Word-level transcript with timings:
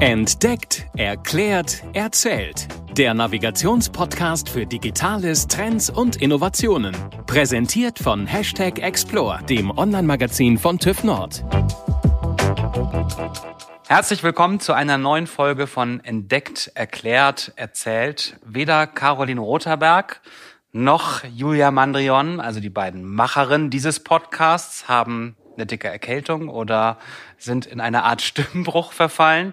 Entdeckt, 0.00 0.86
erklärt, 0.96 1.82
erzählt. 1.92 2.68
Der 2.96 3.12
Navigationspodcast 3.12 4.48
für 4.48 4.64
Digitales, 4.64 5.46
Trends 5.46 5.90
und 5.90 6.16
Innovationen. 6.16 6.96
Präsentiert 7.26 7.98
von 7.98 8.26
Hashtag 8.26 8.78
Explore, 8.78 9.42
dem 9.44 9.70
Online-Magazin 9.70 10.56
von 10.56 10.78
TÜV 10.78 11.04
Nord. 11.04 11.44
Herzlich 13.88 14.22
willkommen 14.22 14.58
zu 14.58 14.72
einer 14.72 14.96
neuen 14.96 15.26
Folge 15.26 15.66
von 15.66 16.00
Entdeckt, 16.02 16.72
erklärt, 16.74 17.52
erzählt. 17.56 18.38
Weder 18.46 18.86
Caroline 18.86 19.42
Rotherberg 19.42 20.22
noch 20.72 21.24
Julia 21.24 21.70
Mandrion, 21.70 22.40
also 22.40 22.60
die 22.60 22.70
beiden 22.70 23.04
Macherinnen 23.04 23.68
dieses 23.68 24.00
Podcasts, 24.00 24.88
haben 24.88 25.36
eine 25.60 25.66
dicke 25.66 25.88
Erkältung 25.88 26.48
oder 26.48 26.98
sind 27.38 27.66
in 27.66 27.80
eine 27.80 28.04
Art 28.04 28.22
Stimmbruch 28.22 28.92
verfallen. 28.92 29.52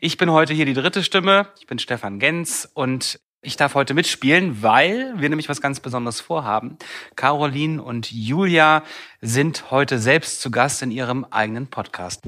Ich 0.00 0.18
bin 0.18 0.30
heute 0.30 0.52
hier 0.54 0.66
die 0.66 0.74
dritte 0.74 1.02
Stimme. 1.02 1.48
Ich 1.58 1.66
bin 1.66 1.78
Stefan 1.78 2.18
Genz 2.18 2.68
und 2.74 3.20
ich 3.42 3.56
darf 3.56 3.74
heute 3.74 3.94
mitspielen, 3.94 4.62
weil 4.62 5.14
wir 5.18 5.28
nämlich 5.28 5.48
was 5.48 5.60
ganz 5.60 5.80
Besonderes 5.80 6.20
vorhaben. 6.20 6.78
Caroline 7.14 7.80
und 7.82 8.10
Julia 8.10 8.82
sind 9.20 9.70
heute 9.70 9.98
selbst 9.98 10.40
zu 10.40 10.50
Gast 10.50 10.82
in 10.82 10.90
ihrem 10.90 11.24
eigenen 11.24 11.68
Podcast. 11.68 12.22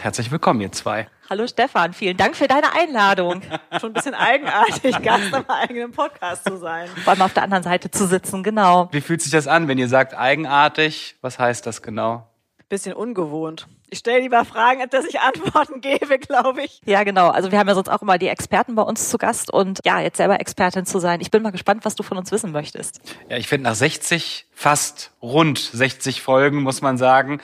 Herzlich 0.00 0.30
willkommen, 0.30 0.60
ihr 0.60 0.70
zwei. 0.70 1.08
Hallo 1.28 1.46
Stefan, 1.48 1.92
vielen 1.92 2.16
Dank 2.16 2.36
für 2.36 2.46
deine 2.46 2.72
Einladung. 2.72 3.42
Schon 3.80 3.90
ein 3.90 3.94
bisschen 3.94 4.14
eigenartig, 4.14 4.96
Gast 5.02 5.34
im 5.34 5.44
eigenen 5.50 5.90
Podcast 5.90 6.44
zu 6.44 6.56
sein. 6.56 6.88
Vor 7.02 7.12
allem 7.12 7.22
auf 7.22 7.34
der 7.34 7.42
anderen 7.42 7.64
Seite 7.64 7.90
zu 7.90 8.06
sitzen, 8.06 8.44
genau. 8.44 8.88
Wie 8.92 9.00
fühlt 9.00 9.20
sich 9.22 9.32
das 9.32 9.48
an, 9.48 9.66
wenn 9.66 9.76
ihr 9.76 9.88
sagt 9.88 10.16
eigenartig? 10.16 11.16
Was 11.20 11.40
heißt 11.40 11.66
das 11.66 11.82
genau? 11.82 12.28
Bisschen 12.68 12.92
ungewohnt. 12.92 13.66
Ich 13.90 14.00
stelle 14.00 14.20
lieber 14.20 14.44
Fragen, 14.44 14.82
als 14.82 14.90
dass 14.90 15.06
ich 15.06 15.18
Antworten 15.20 15.80
gebe, 15.80 16.18
glaube 16.18 16.62
ich. 16.62 16.80
Ja, 16.84 17.02
genau. 17.02 17.30
Also 17.30 17.50
wir 17.50 17.58
haben 17.58 17.66
ja 17.66 17.74
sonst 17.74 17.88
auch 17.88 18.02
immer 18.02 18.18
die 18.18 18.28
Experten 18.28 18.74
bei 18.74 18.82
uns 18.82 19.08
zu 19.08 19.18
Gast 19.18 19.50
und 19.50 19.80
ja, 19.84 20.00
jetzt 20.00 20.18
selber 20.18 20.38
Expertin 20.38 20.86
zu 20.86 20.98
sein. 21.00 21.20
Ich 21.20 21.30
bin 21.30 21.42
mal 21.42 21.50
gespannt, 21.50 21.84
was 21.84 21.96
du 21.96 22.02
von 22.02 22.18
uns 22.18 22.30
wissen 22.30 22.52
möchtest. 22.52 23.00
Ja, 23.28 23.36
ich 23.36 23.48
finde 23.48 23.64
nach 23.64 23.74
60, 23.74 24.46
fast 24.52 25.12
rund 25.22 25.58
60 25.58 26.20
Folgen, 26.22 26.62
muss 26.62 26.82
man 26.82 26.98
sagen, 26.98 27.40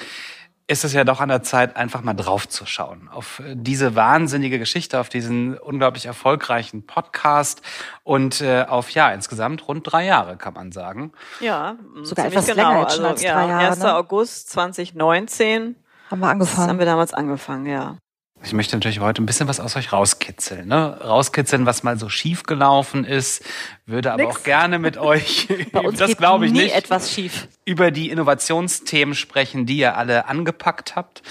ist 0.67 0.85
es 0.85 0.93
ja 0.95 1.05
doch 1.05 1.21
an 1.21 1.29
der 1.29 1.43
Zeit, 1.43 1.77
einfach 1.77 2.03
mal 2.03 2.15
draufzuschauen 2.15 3.09
auf 3.09 3.41
äh, 3.41 3.55
diese 3.57 3.95
wahnsinnige 3.95 4.59
Geschichte, 4.59 4.99
auf 4.99 5.09
diesen 5.09 5.59
unglaublich 5.59 6.07
erfolgreichen 6.07 6.87
Podcast 6.87 7.61
und 8.03 8.41
äh, 8.41 8.65
auf 8.67 8.91
ja 8.91 9.11
insgesamt 9.11 9.69
rund 9.69 9.91
drei 9.91 10.07
Jahre 10.07 10.37
kann 10.37 10.55
man 10.55 10.73
sagen. 10.73 11.13
Ja, 11.41 11.77
sogar 12.03 12.27
etwas 12.27 12.47
genau. 12.47 12.69
länger 12.69 12.81
jetzt 12.81 12.97
schon 12.97 13.05
als 13.05 13.23
also, 13.23 13.35
drei 13.35 13.49
Jahre. 13.49 13.67
1. 13.69 13.79
Ne? 13.81 13.95
August 13.95 14.51
2019 14.51 15.77
haben 16.11 16.21
wir 16.21 16.29
angefangen. 16.29 16.69
haben 16.69 16.79
wir 16.79 16.87
damals 16.87 17.13
angefangen, 17.13 17.67
ja. 17.67 17.99
Ich 18.45 18.53
möchte 18.53 18.77
natürlich 18.77 19.01
heute 19.01 19.23
ein 19.23 19.27
bisschen 19.27 19.49
was 19.49 19.59
aus 19.59 19.75
euch 19.75 19.93
rauskitzeln. 19.93 20.69
Ne? 20.69 21.01
Rauskitzeln, 21.01 21.65
was 21.65 21.83
mal 21.83 21.99
so 21.99 22.09
schief 22.11 22.43
gelaufen 22.43 23.05
ist. 23.05 23.43
Würde 23.87 24.13
aber 24.13 24.25
Nix. 24.25 24.37
auch 24.37 24.43
gerne 24.43 24.79
mit 24.79 24.99
euch, 24.99 25.49
Bei 25.73 25.81
uns 25.81 25.99
das 25.99 26.17
glaube 26.17 26.47
ich 26.47 26.53
nie 26.53 26.65
nicht, 26.65 26.75
etwas 26.75 27.11
schief. 27.13 27.49
über 27.65 27.91
die 27.91 28.11
Innovationsthemen 28.11 29.15
sprechen, 29.15 29.65
die 29.65 29.79
ihr 29.79 29.97
alle 29.97 30.29
angepackt 30.29 30.95
habt. 30.95 31.23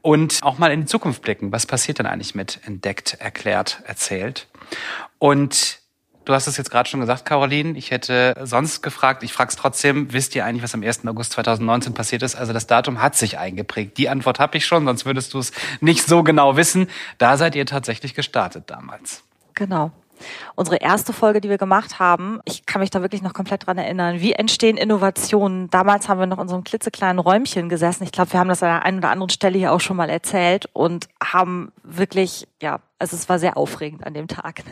Und 0.00 0.40
auch 0.42 0.58
mal 0.58 0.72
in 0.72 0.80
die 0.80 0.86
Zukunft 0.86 1.22
blicken. 1.22 1.52
Was 1.52 1.66
passiert 1.66 1.98
denn 1.98 2.06
eigentlich 2.06 2.34
mit 2.34 2.58
entdeckt, 2.64 3.14
erklärt, 3.20 3.82
erzählt? 3.86 4.48
Und 5.18 5.78
Du 6.24 6.32
hast 6.34 6.46
es 6.46 6.56
jetzt 6.56 6.70
gerade 6.70 6.88
schon 6.88 7.00
gesagt, 7.00 7.24
Caroline. 7.24 7.76
Ich 7.76 7.90
hätte 7.90 8.34
sonst 8.42 8.82
gefragt, 8.82 9.22
ich 9.22 9.32
frage 9.32 9.50
es 9.50 9.56
trotzdem, 9.56 10.12
wisst 10.12 10.36
ihr 10.36 10.44
eigentlich, 10.44 10.62
was 10.62 10.74
am 10.74 10.82
1. 10.82 11.06
August 11.06 11.32
2019 11.32 11.94
passiert 11.94 12.22
ist? 12.22 12.36
Also 12.36 12.52
das 12.52 12.66
Datum 12.66 13.02
hat 13.02 13.16
sich 13.16 13.38
eingeprägt. 13.38 13.98
Die 13.98 14.08
Antwort 14.08 14.38
habe 14.38 14.56
ich 14.56 14.64
schon, 14.64 14.84
sonst 14.84 15.04
würdest 15.04 15.34
du 15.34 15.38
es 15.38 15.52
nicht 15.80 16.06
so 16.06 16.22
genau 16.22 16.56
wissen. 16.56 16.86
Da 17.18 17.36
seid 17.36 17.56
ihr 17.56 17.66
tatsächlich 17.66 18.14
gestartet 18.14 18.64
damals. 18.68 19.24
Genau. 19.54 19.90
Unsere 20.54 20.76
erste 20.76 21.12
Folge, 21.12 21.40
die 21.40 21.48
wir 21.48 21.58
gemacht 21.58 21.98
haben, 21.98 22.40
ich 22.44 22.66
kann 22.66 22.80
mich 22.80 22.90
da 22.90 23.02
wirklich 23.02 23.22
noch 23.22 23.34
komplett 23.34 23.66
dran 23.66 23.78
erinnern. 23.78 24.20
Wie 24.20 24.32
entstehen 24.32 24.76
Innovationen? 24.76 25.70
Damals 25.70 26.08
haben 26.08 26.20
wir 26.20 26.26
noch 26.26 26.38
in 26.38 26.48
so 26.48 26.54
einem 26.54 26.64
klitzekleinen 26.64 27.18
Räumchen 27.18 27.68
gesessen. 27.68 28.04
Ich 28.04 28.12
glaube, 28.12 28.32
wir 28.32 28.40
haben 28.40 28.48
das 28.48 28.62
an 28.62 28.68
der 28.68 28.84
einen 28.84 28.98
oder 28.98 29.10
anderen 29.10 29.30
Stelle 29.30 29.58
hier 29.58 29.72
auch 29.72 29.80
schon 29.80 29.96
mal 29.96 30.10
erzählt 30.10 30.68
und 30.72 31.08
haben 31.22 31.72
wirklich, 31.82 32.46
ja, 32.60 32.80
also 33.02 33.16
es 33.16 33.28
war 33.28 33.40
sehr 33.40 33.56
aufregend 33.56 34.06
an 34.06 34.14
dem 34.14 34.28
Tag. 34.28 34.62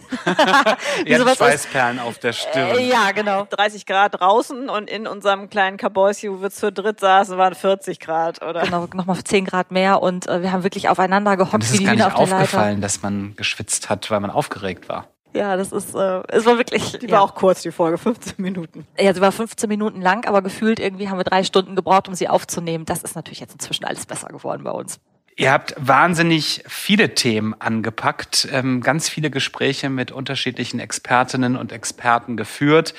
Wie 1.05 1.11
ja, 1.11 1.35
Schweißperlen 1.35 1.99
auf 1.99 2.19
der 2.19 2.33
Stirn. 2.33 2.79
Äh, 2.79 2.89
ja, 2.89 3.11
genau. 3.11 3.45
30 3.51 3.87
Grad 3.87 4.21
draußen 4.21 4.69
und 4.69 4.89
in 4.89 5.09
unserem 5.09 5.51
kleinen 5.51 5.77
Kabäuschen, 5.77 6.33
wo 6.33 6.41
wir 6.41 6.51
zu 6.51 6.71
dritt 6.71 7.01
saßen, 7.01 7.37
waren 7.37 7.57
40 7.57 7.99
Grad, 7.99 8.41
oder? 8.43 8.63
Genau, 8.63 8.87
nochmal 8.95 9.25
10 9.25 9.47
Grad 9.47 9.73
mehr 9.73 10.01
und 10.01 10.29
äh, 10.29 10.43
wir 10.43 10.53
haben 10.53 10.63
wirklich 10.63 10.89
aufeinander 10.89 11.37
gehockt. 11.37 11.55
Und 11.55 11.65
es 11.65 11.73
ist 11.73 11.85
gar 11.85 11.97
nicht 11.97 12.05
aufgefallen, 12.05 12.81
dass 12.81 13.03
man 13.03 13.35
geschwitzt 13.35 13.91
hat, 13.91 14.09
weil 14.13 14.21
man 14.21 14.31
aufgeregt 14.31 14.89
war. 14.89 15.09
Ja, 15.33 15.57
das 15.57 15.73
ist, 15.73 15.95
äh, 15.95 16.23
es 16.29 16.45
war 16.45 16.59
wirklich. 16.59 16.99
Die 16.99 17.07
ja. 17.07 17.13
war 17.13 17.23
auch 17.23 17.35
kurz, 17.35 17.63
die 17.63 17.71
Folge, 17.71 17.99
15 17.99 18.35
Minuten. 18.39 18.87
Ja, 18.99 19.15
sie 19.15 19.21
war 19.21 19.33
15 19.33 19.69
Minuten 19.69 20.01
lang, 20.01 20.27
aber 20.27 20.43
gefühlt 20.43 20.81
irgendwie 20.81 21.09
haben 21.09 21.19
wir 21.19 21.25
drei 21.25 21.45
Stunden 21.45 21.77
gebraucht, 21.77 22.09
um 22.09 22.15
sie 22.15 22.29
aufzunehmen. 22.29 22.85
Das 22.85 23.03
ist 23.03 23.15
natürlich 23.15 23.41
jetzt 23.41 23.53
inzwischen 23.53 23.85
alles 23.85 24.07
besser 24.07 24.29
geworden 24.29 24.65
bei 24.65 24.71
uns. 24.71 24.99
Ihr 25.37 25.53
habt 25.53 25.75
wahnsinnig 25.79 26.65
viele 26.67 27.15
Themen 27.15 27.55
angepackt, 27.59 28.49
ähm, 28.53 28.81
ganz 28.83 29.09
viele 29.09 29.31
Gespräche 29.31 29.89
mit 29.89 30.13
unterschiedlichen 30.13 30.81
Expertinnen 30.81 31.57
und 31.57 31.73
Experten 31.73 32.37
geführt. 32.37 32.95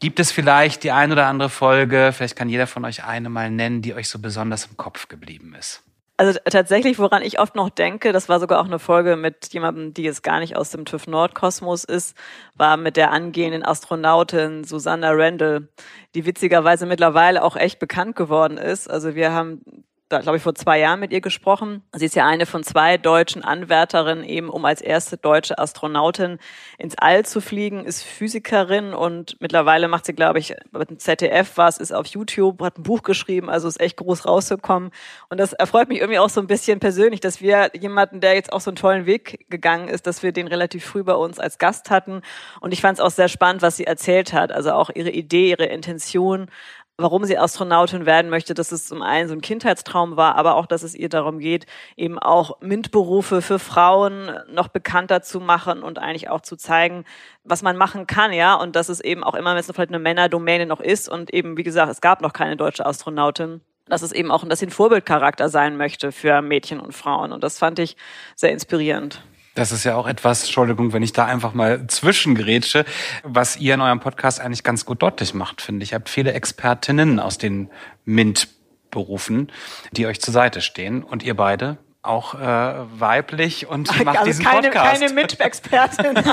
Gibt 0.00 0.20
es 0.20 0.32
vielleicht 0.32 0.82
die 0.82 0.90
ein 0.90 1.12
oder 1.12 1.26
andere 1.26 1.48
Folge, 1.48 2.10
vielleicht 2.12 2.36
kann 2.36 2.50
jeder 2.50 2.66
von 2.66 2.84
euch 2.84 3.04
eine 3.04 3.30
mal 3.30 3.50
nennen, 3.50 3.80
die 3.80 3.94
euch 3.94 4.10
so 4.10 4.18
besonders 4.18 4.66
im 4.66 4.76
Kopf 4.76 5.08
geblieben 5.08 5.54
ist? 5.58 5.83
Also 6.16 6.38
tatsächlich, 6.48 7.00
woran 7.00 7.22
ich 7.22 7.40
oft 7.40 7.56
noch 7.56 7.70
denke, 7.70 8.12
das 8.12 8.28
war 8.28 8.38
sogar 8.38 8.60
auch 8.60 8.66
eine 8.66 8.78
Folge 8.78 9.16
mit 9.16 9.52
jemandem, 9.52 9.94
die 9.94 10.04
jetzt 10.04 10.22
gar 10.22 10.38
nicht 10.38 10.56
aus 10.56 10.70
dem 10.70 10.84
TÜV 10.84 11.08
Nordkosmos 11.08 11.82
ist, 11.82 12.16
war 12.54 12.76
mit 12.76 12.96
der 12.96 13.10
angehenden 13.10 13.64
Astronautin 13.64 14.62
Susanna 14.62 15.10
Randall, 15.10 15.68
die 16.14 16.24
witzigerweise 16.24 16.86
mittlerweile 16.86 17.42
auch 17.42 17.56
echt 17.56 17.80
bekannt 17.80 18.14
geworden 18.14 18.58
ist. 18.58 18.88
Also 18.88 19.16
wir 19.16 19.32
haben 19.32 19.64
da 20.08 20.20
glaube 20.20 20.36
ich 20.36 20.42
vor 20.42 20.54
zwei 20.54 20.78
Jahren 20.78 21.00
mit 21.00 21.12
ihr 21.12 21.22
gesprochen. 21.22 21.82
Sie 21.92 22.04
ist 22.04 22.14
ja 22.14 22.26
eine 22.26 22.44
von 22.44 22.62
zwei 22.62 22.98
deutschen 22.98 23.42
Anwärterinnen 23.42 24.22
eben, 24.22 24.50
um 24.50 24.64
als 24.66 24.82
erste 24.82 25.16
deutsche 25.16 25.58
Astronautin 25.58 26.38
ins 26.78 26.94
All 26.98 27.24
zu 27.24 27.40
fliegen, 27.40 27.84
ist 27.86 28.02
Physikerin 28.02 28.92
und 28.92 29.36
mittlerweile 29.40 29.88
macht 29.88 30.04
sie, 30.04 30.12
glaube 30.12 30.38
ich, 30.38 30.54
mit 30.72 30.90
dem 30.90 30.98
ZDF 30.98 31.52
was, 31.56 31.78
ist 31.78 31.92
auf 31.92 32.06
YouTube, 32.06 32.60
hat 32.62 32.78
ein 32.78 32.82
Buch 32.82 33.02
geschrieben, 33.02 33.48
also 33.48 33.66
ist 33.66 33.80
echt 33.80 33.96
groß 33.96 34.26
rausgekommen. 34.26 34.90
Und 35.30 35.40
das 35.40 35.54
erfreut 35.54 35.88
mich 35.88 36.00
irgendwie 36.00 36.18
auch 36.18 36.28
so 36.28 36.40
ein 36.40 36.46
bisschen 36.46 36.80
persönlich, 36.80 37.20
dass 37.20 37.40
wir 37.40 37.70
jemanden, 37.74 38.20
der 38.20 38.34
jetzt 38.34 38.52
auch 38.52 38.60
so 38.60 38.70
einen 38.70 38.76
tollen 38.76 39.06
Weg 39.06 39.46
gegangen 39.48 39.88
ist, 39.88 40.06
dass 40.06 40.22
wir 40.22 40.32
den 40.32 40.48
relativ 40.48 40.84
früh 40.84 41.02
bei 41.02 41.14
uns 41.14 41.38
als 41.38 41.58
Gast 41.58 41.88
hatten. 41.90 42.20
Und 42.60 42.72
ich 42.72 42.82
fand 42.82 42.98
es 42.98 43.04
auch 43.04 43.10
sehr 43.10 43.28
spannend, 43.28 43.62
was 43.62 43.76
sie 43.76 43.84
erzählt 43.84 44.34
hat. 44.34 44.52
Also 44.52 44.72
auch 44.72 44.90
ihre 44.94 45.10
Idee, 45.10 45.50
ihre 45.50 45.64
Intention, 45.64 46.50
warum 46.96 47.24
sie 47.24 47.36
Astronautin 47.36 48.06
werden 48.06 48.30
möchte, 48.30 48.54
dass 48.54 48.70
es 48.70 48.86
zum 48.86 49.02
einen 49.02 49.28
so 49.28 49.34
ein 49.34 49.40
Kindheitstraum 49.40 50.16
war, 50.16 50.36
aber 50.36 50.54
auch, 50.54 50.66
dass 50.66 50.84
es 50.84 50.94
ihr 50.94 51.08
darum 51.08 51.38
geht, 51.40 51.66
eben 51.96 52.18
auch 52.18 52.60
MINT-Berufe 52.60 53.42
für 53.42 53.58
Frauen 53.58 54.30
noch 54.48 54.68
bekannter 54.68 55.20
zu 55.20 55.40
machen 55.40 55.82
und 55.82 55.98
eigentlich 55.98 56.28
auch 56.28 56.40
zu 56.40 56.56
zeigen, 56.56 57.04
was 57.42 57.62
man 57.62 57.76
machen 57.76 58.06
kann, 58.06 58.32
ja, 58.32 58.54
und 58.54 58.76
dass 58.76 58.88
es 58.88 59.00
eben 59.00 59.24
auch 59.24 59.34
immer, 59.34 59.50
wenn 59.50 59.58
es 59.58 59.66
vielleicht 59.66 59.90
eine 59.90 59.98
Männerdomäne 59.98 60.66
noch 60.66 60.80
ist 60.80 61.08
und 61.08 61.34
eben, 61.34 61.56
wie 61.56 61.64
gesagt, 61.64 61.90
es 61.90 62.00
gab 62.00 62.20
noch 62.22 62.32
keine 62.32 62.56
deutsche 62.56 62.86
Astronautin, 62.86 63.60
dass 63.86 64.02
es 64.02 64.12
eben 64.12 64.30
auch, 64.30 64.46
dass 64.46 64.60
sie 64.60 64.66
ein 64.66 64.70
Vorbildcharakter 64.70 65.48
sein 65.48 65.76
möchte 65.76 66.12
für 66.12 66.42
Mädchen 66.42 66.78
und 66.80 66.92
Frauen. 66.92 67.32
Und 67.32 67.42
das 67.42 67.58
fand 67.58 67.80
ich 67.80 67.96
sehr 68.36 68.52
inspirierend. 68.52 69.22
Das 69.54 69.70
ist 69.70 69.84
ja 69.84 69.94
auch 69.94 70.08
etwas, 70.08 70.42
Entschuldigung, 70.42 70.92
wenn 70.92 71.02
ich 71.02 71.12
da 71.12 71.26
einfach 71.26 71.54
mal 71.54 71.86
zwischengrätsche, 71.86 72.84
was 73.22 73.56
ihr 73.56 73.74
in 73.74 73.80
eurem 73.80 74.00
Podcast 74.00 74.40
eigentlich 74.40 74.64
ganz 74.64 74.84
gut 74.84 75.00
deutlich 75.00 75.32
macht, 75.32 75.62
finde 75.62 75.84
ich. 75.84 75.92
Ihr 75.92 75.96
habt 75.96 76.08
viele 76.08 76.32
Expertinnen 76.32 77.20
aus 77.20 77.38
den 77.38 77.70
MINT-Berufen, 78.04 79.52
die 79.92 80.06
euch 80.06 80.20
zur 80.20 80.34
Seite 80.34 80.60
stehen. 80.60 81.04
Und 81.04 81.22
ihr 81.22 81.36
beide 81.36 81.78
auch 82.04 82.34
äh, 82.34 82.74
weiblich 82.98 83.66
und 83.66 83.88
macht 84.04 84.18
also 84.18 84.24
diesen 84.24 84.44
keine, 84.44 84.68
Podcast. 84.68 85.00
Keine 85.00 85.12
MINT-Expertin. 85.12 86.14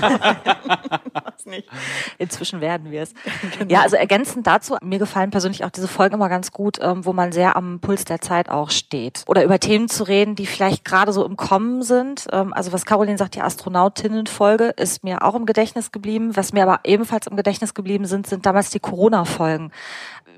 nicht. 1.52 1.68
Inzwischen 2.18 2.62
werden 2.62 2.92
wir 2.92 3.04
es. 3.04 3.14
Genau. 3.58 3.72
Ja, 3.72 3.82
also 3.82 3.96
ergänzend 3.96 4.48
dazu, 4.48 4.78
mir 4.82 5.00
gefallen 5.00 5.30
persönlich 5.30 5.64
auch 5.64 5.70
diese 5.70 5.88
Folgen 5.88 6.16
immer 6.16 6.30
ganz 6.30 6.52
gut, 6.52 6.80
ähm, 6.82 7.06
wo 7.06 7.14
man 7.14 7.32
sehr 7.32 7.56
am 7.56 7.80
Puls 7.80 8.06
der 8.06 8.22
Zeit 8.22 8.50
auch 8.50 8.72
steht. 8.72 9.24
Oder 9.28 9.44
über 9.44 9.60
Themen 9.60 9.90
zu 9.90 10.04
reden, 10.04 10.36
die 10.36 10.46
vielleicht 10.46 10.84
gerade 10.86 11.14
so 11.14 11.26
im 11.26 11.38
Kommen 11.38 11.84
sind. 11.84 12.26
Ähm, 12.32 12.54
also 12.54 12.72
was 12.72 12.86
Caroline 12.86 13.18
sagt, 13.18 13.36
die 13.36 13.42
Astronautinnen-Folge 13.42 14.74
ist 14.78 15.04
mir 15.04 15.24
auch 15.24 15.36
im 15.36 15.46
Gedächtnis 15.46 15.92
geblieben. 15.92 16.36
Was 16.36 16.54
mir 16.54 16.64
aber 16.64 16.80
ebenfalls 16.86 17.28
im 17.28 17.36
Gedächtnis 17.36 17.74
geblieben 17.74 18.06
sind, 18.06 18.28
sind 18.28 18.46
damals 18.46 18.70
die 18.70 18.80
Corona-Folgen 18.80 19.72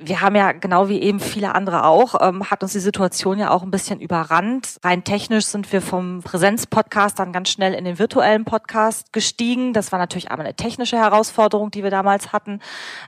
wir 0.05 0.21
haben 0.21 0.35
ja 0.35 0.51
genau 0.51 0.89
wie 0.89 1.01
eben 1.01 1.19
viele 1.19 1.55
andere 1.55 1.85
auch, 1.85 2.15
ähm, 2.19 2.49
hat 2.49 2.63
uns 2.63 2.73
die 2.73 2.79
Situation 2.79 3.39
ja 3.39 3.51
auch 3.51 3.63
ein 3.63 3.71
bisschen 3.71 3.99
überrannt. 3.99 4.79
Rein 4.83 5.03
technisch 5.03 5.22
technisch 5.23 5.45
sind 5.45 5.71
wir 5.71 5.81
vom 5.81 6.21
Präsenz-Podcast 6.21 7.17
dann 7.17 7.31
ganz 7.31 7.47
schnell 7.47 7.73
in 7.73 7.85
den 7.85 7.97
virtuellen 7.97 8.43
Podcast 8.43 9.13
gestiegen. 9.13 9.71
Das 9.71 9.93
war 9.93 9.99
natürlich 9.99 10.31
einmal 10.31 10.45
eine 10.45 10.53
technische 10.53 10.97
Herausforderung, 10.97 11.71
die 11.71 11.81
wir 11.81 11.91
damals 11.91 12.33
hatten. 12.33 12.59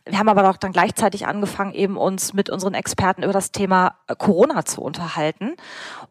Wir 0.06 0.18
haben 0.18 0.30
aber 0.30 0.50
auch 0.50 0.56
dann 0.56 0.72
gleichzeitig 0.72 1.28
angefangen, 1.28 1.74
eben 1.74 1.98
uns 1.98 2.34
mit 2.34 2.50
unseren 2.50 2.74
Experten 2.74 3.22
über 3.22 3.34
das 3.34 3.52
Thema 3.52 3.96
Corona 4.18 4.64
zu 4.64 4.82
unterhalten 4.82 5.58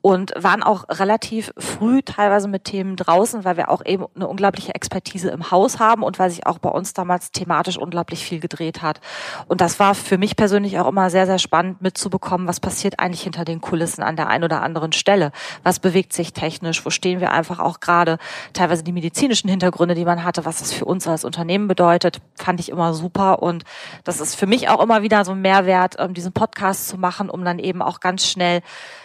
und 0.03 0.35
waren 0.37 0.63
auch 0.63 0.85
relativ 0.91 1.55
früh 1.57 2.03
teilweise 2.03 2.49
mit 2.49 2.65
Themen 2.65 2.97
draußen, 2.97 3.47
weil 3.47 3.57
wir 3.57 3.71
auch 3.71 3.83
eben 3.83 4.05
eine 4.15 4.29
unglaubliche 4.29 4.75
Expertise 4.75 5.31
im 5.31 5.51
Haus 5.51 5.79
haben 5.79 6.03
und 6.03 6.19
weil 6.19 6.29
sich 6.29 6.47
auch 6.47 6.59
bei 6.59 6.69
uns 6.69 6.93
damals 6.93 7.33
thematisch 7.33 7.79
unglaublich 7.79 8.27
viel 8.27 8.41
gedreht 8.41 8.83
hat. 8.83 9.01
Und 9.49 9.63
das 9.63 9.81
war 9.81 9.95
für 9.95 10.19
mich 10.19 10.37
persönlich 10.37 10.79
auch 10.79 10.89
immer 10.89 11.09
sehr, 11.09 11.25
sehr 11.25 11.39
spannend 11.39 11.81
mitzubekommen, 11.81 12.47
was 12.47 12.61
passiert 12.61 13.01
eigentlich 13.01 13.23
hinter 13.23 13.47
den 13.47 13.63
Kulissen 13.63 14.03
an 14.03 14.17
der 14.17 14.29
einen 14.29 14.45
oder 14.45 14.61
anderen 14.61 14.93
Stelle. 14.93 15.33
Was 15.63 15.79
sich 16.13 16.33
technisch? 16.33 16.85
Wo 16.85 16.91
stehen 16.91 17.21
wir 17.21 17.33
einfach 17.33 17.59
auch 17.59 17.81
gerade? 17.81 18.19
Teilweise 18.53 18.83
die 18.83 18.93
medizinischen 18.93 19.49
Hintergründe, 19.49 19.95
die 19.95 20.05
man 20.05 20.25
hatte, 20.25 20.45
was 20.45 20.59
das 20.59 20.73
für 20.73 20.85
uns 20.85 21.07
als 21.07 21.25
Unternehmen 21.25 21.69
bedeutet, 21.69 22.21
fand 22.35 22.61
ich 22.61 22.69
immer 22.69 22.95
super. 22.95 23.43
Und 23.43 23.65
das 24.05 24.21
ist 24.21 24.35
für 24.35 24.47
mich 24.47 24.69
auch 24.69 24.83
immer 24.83 25.03
wieder 25.03 25.25
so 25.25 25.33
ein 25.33 25.41
Mehrwert, 25.41 25.97
ähm, 25.99 26.15
diesen 26.15 26.33
Podcast 26.33 26.89
zu 26.89 26.99
machen, 26.99 27.31
um 27.31 27.45
dann 27.45 27.59
eben 27.59 27.83
auch 27.83 28.01
ganz 28.01 28.27
schnell 28.27 28.63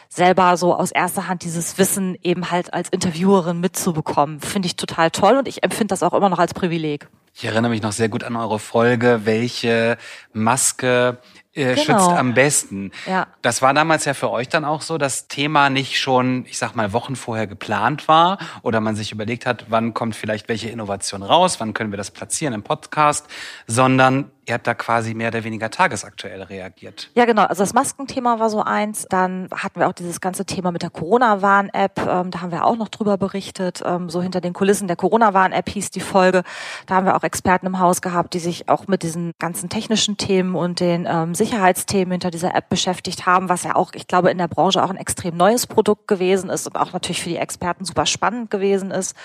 selber 0.10 0.58
so 0.58 0.76
aus 0.76 0.92
erster 0.92 1.28
Hand 1.28 1.44
dieses 1.44 1.78
Wissen 1.78 2.18
eben 2.24 2.50
halt 2.50 2.74
als 2.74 2.90
Interviewerin 2.90 3.60
mitzubekommen. 3.60 4.40
Finde 4.40 4.66
ich 4.66 4.76
total 4.76 5.12
toll 5.12 5.38
und 5.38 5.48
ich 5.48 5.64
empfinde 5.64 5.88
das 5.88 6.04
auch 6.04 6.14
immer 6.14 6.30
noch 6.30 6.40
als 6.40 6.54
Privileg. 6.54 7.08
Ich 7.36 7.46
erinnere 7.46 7.70
mich 7.70 7.82
noch 7.82 7.92
sehr 7.92 8.10
gut 8.10 8.24
an 8.24 8.36
eure 8.36 8.60
Folge, 8.60 9.22
welche 9.24 9.98
Maske 10.34 11.20
äh, 11.54 11.76
genau. 11.76 11.76
schützt 11.76 12.10
am 12.10 12.34
besten. 12.34 12.92
Ja. 13.06 13.28
Das 13.42 13.62
war 13.62 13.74
damals 13.74 14.06
ja 14.06 14.14
für 14.14 14.30
euch 14.30 14.50
dann 14.50 14.66
auch 14.66 14.82
so, 14.82 14.98
dass 14.98 15.28
Thema 15.28 15.70
nicht 15.70 16.00
schon, 16.00 16.46
ich 16.46 16.58
sag 16.58 16.76
mal, 16.76 16.94
Wochen 16.94 17.16
vorher 17.16 17.48
geplant 17.48 18.08
war 18.08 18.38
oder 18.62 18.80
man 18.82 18.96
sich 18.96 19.12
überlegt 19.12 19.46
hat, 19.46 19.66
wann 19.70 19.94
kommt 19.94 20.16
vielleicht 20.16 20.50
welche 20.50 20.70
Innovation 20.70 21.24
raus, 21.24 21.60
wann 21.60 21.74
können 21.74 21.92
wir 21.92 21.98
das 21.98 22.12
platzieren 22.12 22.54
im 22.54 22.64
Podcast, 22.64 23.26
sondern 23.68 24.32
ihr 24.50 24.56
habt 24.56 24.68
da 24.68 24.74
quasi 24.74 25.14
mehr 25.14 25.30
oder 25.30 25.44
weniger 25.44 25.70
tagesaktuell 25.70 26.42
reagiert. 26.42 27.12
Ja, 27.14 27.26
genau. 27.26 27.44
Also 27.44 27.62
das 27.62 27.74
Maskenthema 27.74 28.40
war 28.40 28.50
so 28.50 28.64
eins. 28.64 29.06
Dann 29.10 29.48
hatten 29.56 29.80
wir 29.80 29.88
auch 29.88 29.94
dieses 29.94 30.20
ganze 30.22 30.44
Thema 30.44 30.72
mit 30.72 30.82
der 30.82 30.90
Corona-Warn-App. 30.90 32.00
Ähm, 32.00 32.32
da 32.32 32.42
haben 32.42 32.52
wir 32.52 32.66
auch 32.66 32.76
noch 32.76 32.90
drüber 32.90 33.18
berichtet. 33.18 33.82
Ähm, 33.86 34.10
so 34.10 34.22
hinter 34.22 34.42
den 34.42 34.54
Kulissen 34.54 34.88
der 34.88 34.98
Corona-Warn-App 34.98 35.70
hieß 35.70 35.92
die 35.92 36.00
Folge. 36.00 36.44
Da 36.88 36.96
haben 36.96 37.06
wir 37.06 37.16
auch 37.16 37.24
Experten 37.24 37.68
im 37.68 37.80
Haus 37.80 38.02
gehabt, 38.02 38.34
die 38.34 38.40
sich 38.40 38.68
auch 38.70 38.88
mit 38.88 39.04
diesen 39.04 39.34
ganzen 39.38 39.70
technischen 39.70 40.18
Themen 40.18 40.56
und 40.56 40.80
den 40.80 41.08
ähm, 41.08 41.36
Sicherheitsthemen 41.40 42.12
hinter 42.12 42.30
dieser 42.30 42.54
App 42.54 42.70
beschäftigt 42.70 43.26
haben, 43.26 43.50
was 43.50 43.64
ja 43.64 43.76
auch, 43.76 43.94
ich 43.96 44.06
glaube, 44.06 44.30
in 44.30 44.38
der 44.38 44.48
Branche 44.48 44.84
auch 44.84 44.92
ein 44.92 44.98
extrem 44.98 45.36
neues 45.36 45.66
Produkt 45.66 46.08
gewesen 46.08 46.50
ist 46.50 46.68
und 46.68 46.76
auch 46.76 46.94
natürlich 46.94 47.24
für 47.24 47.30
die 47.30 47.38
Experten 47.38 47.86
super 47.86 48.06
spannend 48.06 48.52
gewesen 48.52 48.92
ist. 48.92 49.16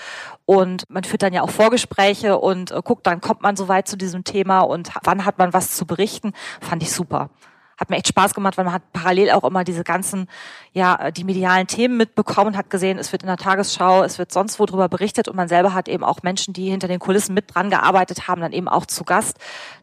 Und 0.45 0.89
man 0.89 1.03
führt 1.03 1.21
dann 1.21 1.33
ja 1.33 1.43
auch 1.43 1.49
Vorgespräche 1.51 2.39
und 2.39 2.71
äh, 2.71 2.81
guckt, 2.83 3.05
dann 3.05 3.21
kommt 3.21 3.43
man 3.43 3.55
so 3.55 3.67
weit 3.67 3.87
zu 3.87 3.97
diesem 3.97 4.23
Thema 4.23 4.61
und 4.61 4.89
wann 5.03 5.25
hat 5.25 5.37
man 5.37 5.53
was 5.53 5.75
zu 5.75 5.85
berichten, 5.85 6.33
fand 6.61 6.81
ich 6.81 6.91
super. 6.91 7.29
Hat 7.77 7.89
mir 7.89 7.97
echt 7.97 8.07
Spaß 8.07 8.33
gemacht, 8.33 8.57
weil 8.57 8.65
man 8.65 8.73
hat 8.73 8.93
parallel 8.93 9.31
auch 9.31 9.43
immer 9.43 9.63
diese 9.63 9.83
ganzen, 9.83 10.27
ja, 10.71 11.11
die 11.11 11.23
medialen 11.23 11.67
Themen 11.67 11.97
mitbekommen 11.97 12.55
hat 12.55 12.69
gesehen, 12.69 12.97
es 12.97 13.11
wird 13.11 13.23
in 13.23 13.27
der 13.27 13.37
Tagesschau, 13.37 14.03
es 14.03 14.17
wird 14.17 14.31
sonst 14.31 14.59
wo 14.59 14.65
drüber 14.65 14.87
berichtet 14.87 15.27
und 15.27 15.35
man 15.35 15.47
selber 15.47 15.73
hat 15.73 15.87
eben 15.87 16.03
auch 16.03 16.23
Menschen, 16.23 16.53
die 16.53 16.69
hinter 16.69 16.87
den 16.87 16.99
Kulissen 16.99 17.33
mit 17.33 17.53
dran 17.53 17.69
gearbeitet 17.69 18.27
haben, 18.27 18.41
dann 18.41 18.53
eben 18.53 18.67
auch 18.67 18.85
zu 18.85 19.03
Gast, 19.03 19.37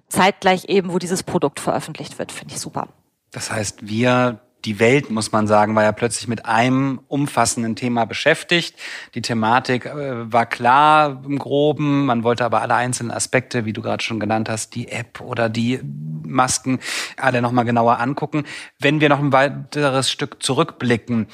zeitgleich 0.09 0.67
eben, 0.69 0.93
wo 0.93 0.99
dieses 0.99 1.23
Produkt 1.23 1.61
veröffentlicht 1.61 2.19
wird, 2.19 2.33
finde 2.33 2.55
ich 2.55 2.61
super. 2.61 2.89
Das 3.31 3.51
heißt, 3.51 3.87
wir 3.87 4.41
die 4.65 4.79
Welt, 4.79 5.11
muss 5.11 5.33
man 5.33 5.47
sagen, 5.47 5.75
war 5.75 5.83
ja 5.83 5.93
plötzlich 5.93 6.29
mit 6.29 6.47
einem 6.47 7.01
umfassenden 7.09 7.77
Thema 7.77 8.05
beschäftigt. 8.05 8.77
Die 9.15 9.23
Thematik 9.23 9.87
äh, 9.87 10.33
war 10.33 10.47
klar 10.47 11.23
im 11.25 11.39
Groben, 11.39 12.07
man 12.07 12.23
wollte 12.23 12.45
aber 12.45 12.63
alle 12.63 12.75
einzelnen 12.75 13.11
Aspekte, 13.11 13.65
wie 13.65 13.73
du 13.73 13.83
gerade 13.83 14.03
schon 14.03 14.21
genannt 14.21 14.49
hast, 14.49 14.75
die 14.75 14.89
App 14.89 15.21
oder 15.21 15.49
die 15.49 15.81
Masken, 16.25 16.79
alle 17.17 17.43
nochmal 17.43 17.65
genauer 17.65 17.99
angucken. 17.99 18.45
Wenn 18.79 19.01
wir 19.01 19.09
noch 19.09 19.19
ein 19.19 19.33
weiteres 19.33 20.11
Stück 20.11 20.43
zurückblicken, 20.43 21.27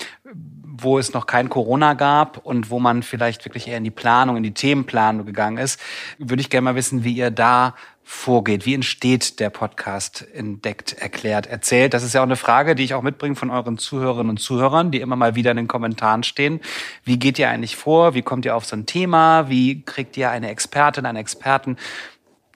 wo 0.81 0.99
es 0.99 1.13
noch 1.13 1.27
kein 1.27 1.49
Corona 1.49 1.95
gab 1.95 2.39
und 2.39 2.71
wo 2.71 2.79
man 2.79 3.03
vielleicht 3.03 3.45
wirklich 3.45 3.69
eher 3.69 3.79
in 3.79 3.85
die 3.85 3.91
Planung, 3.91 4.37
in 4.37 4.43
die 4.43 4.55
Themenplanung 4.55 5.27
gegangen 5.27 5.59
ist, 5.59 5.81
würde 6.19 6.41
ich 6.41 6.51
gerne 6.51 6.67
mal 6.67 6.75
wissen, 6.77 7.05
wie 7.05 7.13
ihr 7.13 7.31
da 7.31 7.75
vorgeht. 8.11 8.65
Wie 8.65 8.73
entsteht 8.73 9.39
der 9.39 9.51
Podcast 9.51 10.27
entdeckt, 10.33 10.95
erklärt, 10.95 11.47
erzählt? 11.47 11.93
Das 11.93 12.03
ist 12.03 12.15
ja 12.15 12.23
auch 12.23 12.27
eine 12.27 12.37
Frage, 12.37 12.75
die 12.75 12.83
ich 12.83 12.95
auch 12.95 13.03
mitbringe 13.03 13.37
von 13.37 13.51
euren 13.51 13.77
Zuhörerinnen 13.77 14.31
und 14.31 14.39
Zuhörern, 14.39 14.91
die 14.91 15.03
immer 15.03 15.15
mal 15.15 15.35
wieder 15.35 15.51
in 15.51 15.59
den 15.59 15.69
Kommentaren 15.69 16.23
stehen. 16.23 16.61
Wie 17.05 17.19
geht 17.19 17.39
ihr 17.39 17.51
eigentlich 17.51 17.77
vor? 17.77 18.15
Wie 18.15 18.23
kommt 18.23 18.47
ihr 18.47 18.57
auf 18.57 18.65
so 18.65 18.77
ein 18.77 18.87
Thema? 18.87 19.51
Wie 19.51 19.83
kriegt 19.83 20.17
ihr 20.17 20.31
eine 20.31 20.49
Expertin, 20.49 21.05
einen 21.05 21.19
Experten? 21.19 21.77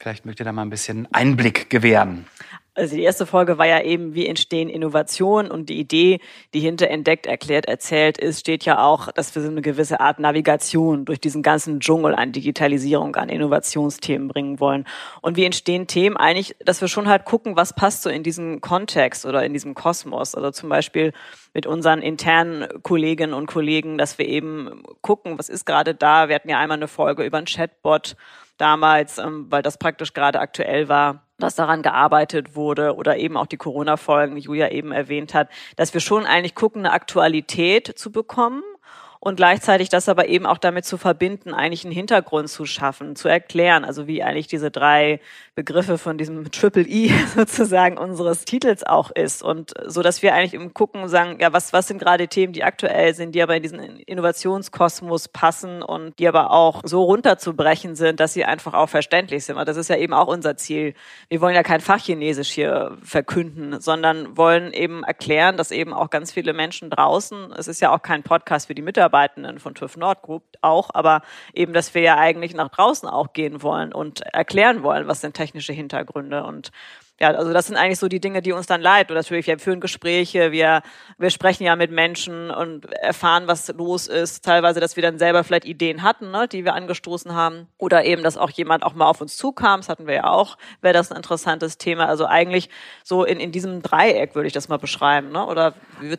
Vielleicht 0.01 0.25
mögt 0.25 0.41
ihr 0.41 0.47
da 0.47 0.53
mal 0.53 0.63
ein 0.63 0.71
bisschen 0.71 1.07
Einblick 1.13 1.69
gewähren. 1.69 2.25
Also 2.75 2.97
die 2.97 3.03
erste 3.03 3.27
Folge 3.27 3.59
war 3.59 3.67
ja 3.67 3.83
eben, 3.83 4.15
wie 4.15 4.27
entstehen 4.27 4.71
Innovationen 4.71 5.51
und 5.51 5.69
die 5.69 5.79
Idee, 5.79 6.21
die 6.55 6.61
hinter 6.61 6.89
entdeckt, 6.89 7.27
erklärt, 7.27 7.67
erzählt 7.67 8.17
ist, 8.17 8.41
steht 8.41 8.65
ja 8.65 8.83
auch, 8.83 9.13
dass 9.13 9.35
wir 9.35 9.43
so 9.43 9.49
eine 9.49 9.61
gewisse 9.61 10.01
Art 10.01 10.19
Navigation 10.19 11.05
durch 11.05 11.21
diesen 11.21 11.43
ganzen 11.43 11.81
Dschungel 11.81 12.15
an 12.15 12.33
Digitalisierung, 12.33 13.15
an 13.17 13.29
Innovationsthemen 13.29 14.29
bringen 14.29 14.59
wollen. 14.59 14.87
Und 15.21 15.37
wie 15.37 15.45
entstehen 15.45 15.87
Themen 15.87 16.17
eigentlich, 16.17 16.57
dass 16.65 16.81
wir 16.81 16.89
schon 16.89 17.09
halt 17.09 17.27
gucken, 17.27 17.57
was 17.57 17.75
passt 17.75 18.05
so 18.05 18.09
in 18.09 18.23
diesem 18.23 18.63
Kontext 18.63 19.27
oder 19.27 19.45
in 19.45 19.53
diesem 19.53 19.75
Kosmos. 19.75 20.35
Also 20.35 20.51
zum 20.51 20.71
Beispiel 20.71 21.13
mit 21.53 21.67
unseren 21.67 22.01
internen 22.01 22.83
Kolleginnen 22.83 23.35
und 23.35 23.49
Kollegen, 23.49 23.99
dass 23.99 24.17
wir 24.17 24.27
eben 24.27 24.83
gucken, 25.03 25.39
was 25.39 25.51
ist 25.51 25.67
gerade 25.67 25.95
da. 25.95 26.31
Wir 26.31 26.37
hatten 26.37 26.49
ja 26.49 26.59
einmal 26.59 26.79
eine 26.79 26.89
Folge 26.89 27.23
über 27.23 27.37
einen 27.37 27.47
Chatbot 27.47 28.17
damals, 28.63 29.19
ähm, 29.19 29.47
weil 29.51 29.63
das 29.63 29.77
praktisch 29.77 30.15
gerade 30.15 30.41
aktuell 30.41 30.89
war 30.89 31.27
dass 31.39 31.57
daran 31.57 31.83
gearbeitet 31.83 32.55
wurde 32.55 32.95
oder 32.95 33.17
eben 33.17 33.37
auch 33.37 33.47
die 33.47 33.57
Corona-Folgen, 33.57 34.37
die 34.37 34.43
Julia 34.43 34.71
eben 34.71 34.93
erwähnt 34.93 35.35
hat, 35.35 35.49
dass 35.75 35.93
wir 35.93 36.01
schon 36.01 36.25
eigentlich 36.25 36.55
gucken, 36.55 36.83
eine 36.83 36.95
Aktualität 36.95 37.99
zu 37.99 38.13
bekommen 38.13 38.63
und 39.25 39.37
gleichzeitig 39.37 39.89
das 39.89 40.09
aber 40.09 40.27
eben 40.27 40.47
auch 40.47 40.59
damit 40.59 40.85
zu 40.85 40.99
verbinden, 40.99 41.55
eigentlich 41.55 41.85
einen 41.85 41.95
Hintergrund 41.95 42.49
zu 42.49 42.67
schaffen, 42.67 43.15
zu 43.15 43.29
erklären, 43.29 43.85
also 43.85 44.09
wie 44.09 44.21
eigentlich 44.25 44.49
diese 44.49 44.73
drei 44.73 45.21
Begriffe 45.55 45.97
von 45.97 46.19
diesem 46.19 46.43
Triple 46.51 46.83
E 46.83 47.13
sozusagen 47.37 47.99
unseres 47.99 48.45
Titels 48.45 48.83
auch 48.83 49.13
ist 49.13 49.45
und 49.45 49.75
so, 49.87 50.03
dass 50.03 50.23
wir 50.23 50.35
eigentlich 50.35 50.55
im 50.55 50.75
Gucken 50.75 51.09
sagen, 51.09 51.39
ja, 51.41 51.53
was, 51.53 51.73
was 51.73 51.87
sind 51.87 51.99
gerade 51.99 52.27
Themen, 52.27 52.53
die 52.53 52.65
aktuell 52.65 53.15
sind, 53.15 53.37
die 53.37 53.43
aber 53.45 53.55
in 53.55 53.63
diesen 53.63 53.79
Innovationskosmos 53.79 55.29
passen 55.29 55.83
und 55.83 56.19
die 56.19 56.27
aber 56.27 56.51
auch 56.51 56.81
so 56.85 57.05
runterzubrechen 57.05 57.95
sind, 57.95 58.19
dass 58.19 58.33
sie 58.33 58.45
einfach 58.45 58.75
auch 58.75 58.89
verständlich 58.89 59.45
sind. 59.45 59.57
Und 59.57 59.69
das 59.69 59.77
ist 59.77 59.89
ja 59.89 59.97
eben 59.99 60.15
auch 60.15 60.27
unser 60.27 60.57
Ziel. 60.57 60.95
Wir 61.29 61.41
wollen 61.41 61.55
ja 61.55 61.63
kein 61.63 61.81
Fachchinesisch 61.81 62.51
hier 62.51 62.99
verkünden, 63.05 63.81
sondern 63.81 64.37
wollen 64.37 64.73
eben 64.73 65.05
erklären, 65.05 65.57
dass 65.57 65.71
eben 65.71 65.93
auch 65.93 66.11
ganz 66.11 66.33
viele 66.33 66.55
Menschen 66.55 66.91
draußen, 66.91 67.53
es 67.57 67.69
ist 67.69 67.81
ja 67.81 67.95
auch 67.95 68.03
kein 68.03 68.25
Podcast 68.25 68.67
für 68.67 68.75
die 68.75 68.83
Mitarbeiter, 68.83 69.12
Mitarbeitenden 69.13 69.59
von 69.59 69.75
TÜV 69.75 69.97
Nord 69.97 70.23
Group 70.23 70.43
auch, 70.63 70.91
aber 70.95 71.23
eben, 71.53 71.73
dass 71.73 71.95
wir 71.95 72.03
ja 72.03 72.17
eigentlich 72.17 72.55
nach 72.55 72.69
draußen 72.69 73.09
auch 73.09 73.33
gehen 73.33 73.63
wollen 73.63 73.93
und 73.93 74.23
erklären 74.23 74.83
wollen, 74.83 75.07
was 75.07 75.21
sind 75.21 75.35
technische 75.35 75.73
Hintergründe 75.73 76.45
und 76.45 76.73
ja, 77.23 77.29
also 77.29 77.53
das 77.53 77.69
sind 77.69 77.77
eigentlich 77.77 78.01
so 78.01 78.09
die 78.09 78.19
Dinge, 78.19 78.43
die 78.43 78.51
uns 78.51 78.67
dann 78.67 78.81
leid. 78.81 79.09
Und 79.09 79.17
natürlich, 79.17 79.47
wir 79.47 79.57
führen 79.61 79.79
Gespräche, 79.79 80.51
wir, 80.51 80.83
wir 81.19 81.31
sprechen 81.31 81.63
ja 81.63 81.77
mit 81.77 81.93
Menschen 81.93 82.51
und 82.51 82.93
erfahren, 82.95 83.45
was 83.47 83.69
los 83.69 84.09
ist. 84.09 84.45
Teilweise, 84.45 84.81
dass 84.81 84.97
wir 84.97 85.05
dann 85.05 85.19
selber 85.19 85.45
vielleicht 85.45 85.65
Ideen 85.65 86.03
hatten, 86.03 86.33
ne, 86.33 86.49
die 86.49 86.65
wir 86.65 86.75
angestoßen 86.75 87.33
haben. 87.33 87.69
Oder 87.79 88.05
eben, 88.05 88.25
dass 88.25 88.37
auch 88.37 88.51
jemand 88.51 88.83
auch 88.83 88.95
mal 88.95 89.07
auf 89.07 89.21
uns 89.21 89.37
zukam. 89.37 89.81
Das 89.81 89.89
hatten 89.89 90.09
wir 90.09 90.15
ja 90.15 90.25
auch. 90.25 90.59
Wäre 90.81 90.95
das 90.95 91.13
ein 91.13 91.17
interessantes 91.17 91.79
Thema. 91.79 92.07
Also 92.07 92.27
eigentlich 92.27 92.69
so 93.05 93.23
in, 93.23 93.39
in 93.39 93.53
diesem 93.53 93.83
Dreieck 93.83 94.35
würde 94.35 94.49
ich 94.49 94.53
das 94.53 94.69
mal 94.69 94.79
beschreiben. 94.79 95.31
Ne? 95.31 95.47
Oder 95.47 95.75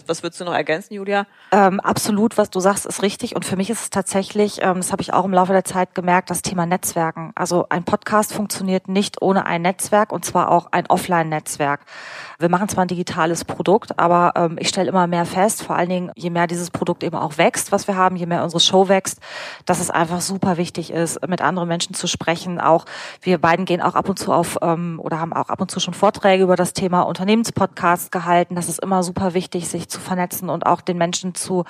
was 0.08 0.24
würdest 0.24 0.40
du 0.40 0.46
noch 0.46 0.54
ergänzen, 0.54 0.94
Julia? 0.94 1.28
Ähm, 1.52 1.82
absolut, 1.82 2.38
was 2.38 2.50
du 2.50 2.62
sagst, 2.62 2.86
ist 2.86 3.02
richtig. 3.02 3.36
Und 3.36 3.44
für 3.44 3.58
mich 3.58 3.70
ist 3.70 3.82
es 3.82 3.90
tatsächlich, 3.90 4.62
ähm, 4.62 4.78
das 4.78 4.94
habe 4.94 5.02
ich 5.02 5.12
auch 5.12 5.26
im 5.26 5.34
Laufe 5.34 5.52
der 5.52 5.66
Zeit 5.66 5.96
gemerkt, 5.96 6.30
das 6.30 6.44
Thema 6.44 6.66
Netzwerken. 6.66 7.34
Also 7.36 7.66
ein 7.68 7.84
Podcast 7.84 8.32
funktioniert 8.32 8.88
nicht 8.88 9.22
ohne 9.22 9.46
ein 9.46 9.64
Netzwerk 9.64 10.14
und 10.14 10.24
zwar 10.24 10.50
auch 10.50 10.68
ein 10.72 10.90
Offline-Netzwerk. 10.94 11.82
Wir 12.40 12.50
machen 12.50 12.70
zwar 12.70 12.86
ein 12.86 12.88
digitales 12.88 13.46
Produkt, 13.46 13.98
aber 14.00 14.34
ähm, 14.36 14.58
ich 14.60 14.70
stelle 14.70 14.90
immer 14.90 15.08
mehr 15.08 15.26
fest, 15.26 15.64
vor 15.64 15.76
allen 15.76 15.90
Dingen, 15.90 16.12
je 16.16 16.30
mehr 16.30 16.48
dieses 16.48 16.72
Produkt 16.72 17.04
eben 17.04 17.16
auch 17.16 17.38
wächst, 17.38 17.72
was 17.72 17.88
wir 17.88 17.96
haben, 17.96 18.16
je 18.16 18.26
mehr 18.26 18.44
unsere 18.44 18.60
Show 18.60 18.88
wächst, 18.90 19.20
dass 19.66 19.80
es 19.80 19.90
einfach 19.90 20.22
super 20.22 20.58
wichtig 20.58 20.92
ist, 20.92 21.28
mit 21.28 21.42
anderen 21.42 21.68
Menschen 21.68 21.94
zu 21.94 22.08
sprechen. 22.08 22.62
Auch 22.62 22.86
wir 23.22 23.40
beiden 23.40 23.66
gehen 23.66 23.82
auch 23.82 23.96
ab 23.96 24.08
und 24.08 24.20
zu 24.20 24.32
auf 24.32 24.58
ähm, 24.62 25.00
oder 25.02 25.20
haben 25.20 25.34
auch 25.34 25.50
ab 25.50 25.62
und 25.62 25.72
zu 25.72 25.80
schon 25.80 25.94
Vorträge 25.94 26.44
über 26.44 26.56
das 26.56 26.74
Thema 26.74 27.02
Unternehmenspodcast 27.02 28.12
gehalten. 28.12 28.56
Das 28.56 28.70
ist 28.70 28.80
immer 28.80 29.04
super 29.04 29.34
wichtig, 29.34 29.68
sich 29.68 29.90
zu 29.90 30.00
vernetzen 30.00 30.50
und 30.50 30.66
auch 30.66 30.82
den 30.82 30.98
Menschen 30.98 31.34
zu 31.36 31.66